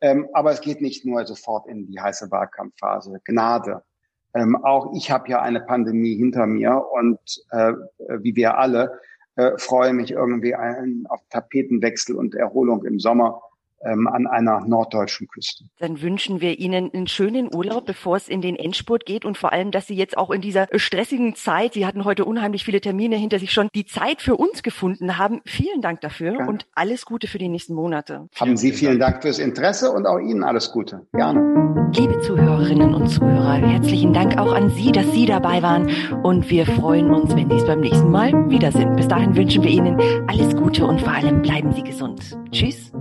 Ähm, 0.00 0.28
aber 0.32 0.52
es 0.52 0.60
geht 0.60 0.80
nicht 0.80 1.04
nur 1.04 1.26
sofort 1.26 1.68
in 1.68 1.86
die 1.86 2.00
heiße 2.00 2.30
Wahlkampfphase. 2.30 3.20
Gnade. 3.24 3.82
Ähm, 4.34 4.56
auch 4.62 4.92
ich 4.96 5.10
habe 5.10 5.28
ja 5.28 5.40
eine 5.40 5.60
Pandemie 5.60 6.16
hinter 6.16 6.46
mir 6.46 6.84
und 6.92 7.18
äh, 7.50 7.72
wie 8.20 8.36
wir 8.36 8.58
alle 8.58 9.00
äh, 9.38 9.56
freue 9.56 9.92
mich 9.92 10.10
irgendwie 10.10 10.54
ein, 10.54 11.04
auf 11.08 11.20
Tapetenwechsel 11.30 12.16
und 12.16 12.34
Erholung 12.34 12.84
im 12.84 12.98
Sommer 12.98 13.40
ähm, 13.84 14.08
an 14.08 14.26
einer 14.26 14.60
norddeutschen 14.66 15.28
Küste. 15.28 15.64
Dann 15.78 16.00
wünschen 16.00 16.40
wir 16.40 16.58
Ihnen 16.58 16.90
einen 16.92 17.06
schönen 17.06 17.54
Urlaub, 17.54 17.86
bevor 17.86 18.16
es 18.16 18.28
in 18.28 18.40
den 18.40 18.56
Endspurt 18.56 19.06
geht 19.06 19.24
und 19.24 19.38
vor 19.38 19.52
allem, 19.52 19.70
dass 19.70 19.86
Sie 19.86 19.94
jetzt 19.94 20.16
auch 20.16 20.30
in 20.30 20.40
dieser 20.40 20.66
stressigen 20.74 21.34
Zeit, 21.34 21.74
Sie 21.74 21.86
hatten 21.86 22.04
heute 22.04 22.24
unheimlich 22.24 22.64
viele 22.64 22.80
Termine 22.80 23.16
hinter 23.16 23.38
sich 23.38 23.52
schon, 23.52 23.68
die 23.74 23.86
Zeit 23.86 24.22
für 24.22 24.36
uns 24.36 24.62
gefunden 24.62 25.18
haben. 25.18 25.40
Vielen 25.44 25.80
Dank 25.80 26.00
dafür 26.00 26.40
ja. 26.40 26.46
und 26.46 26.66
alles 26.74 27.06
Gute 27.06 27.26
für 27.26 27.38
die 27.38 27.48
nächsten 27.48 27.74
Monate. 27.74 28.28
Haben 28.38 28.56
Sie 28.56 28.72
vielen 28.72 28.98
Dank 28.98 29.22
fürs 29.22 29.38
Interesse 29.38 29.90
und 29.90 30.06
auch 30.06 30.18
Ihnen 30.18 30.44
alles 30.44 30.72
Gute. 30.72 31.06
Gerne. 31.12 31.58
Liebe 31.94 32.20
Zuhörerinnen 32.20 32.94
und 32.94 33.08
Zuhörer, 33.08 33.54
herzlichen 33.54 34.12
Dank 34.12 34.38
auch 34.38 34.52
an 34.52 34.70
Sie, 34.70 34.92
dass 34.92 35.10
Sie 35.12 35.26
dabei 35.26 35.62
waren 35.62 35.90
und 36.22 36.50
wir 36.50 36.66
freuen 36.66 37.10
uns, 37.10 37.34
wenn 37.34 37.48
Sie 37.48 37.56
es 37.56 37.66
beim 37.66 37.80
nächsten 37.80 38.10
Mal 38.10 38.32
wieder 38.50 38.72
sind. 38.72 38.96
Bis 38.96 39.08
dahin 39.08 39.34
wünschen 39.36 39.62
wir 39.62 39.70
Ihnen 39.70 39.98
alles 40.28 40.54
Gute 40.54 40.84
und 40.84 41.00
vor 41.00 41.12
allem 41.12 41.42
bleiben 41.42 41.72
Sie 41.72 41.82
gesund. 41.82 42.36
Tschüss. 42.50 42.92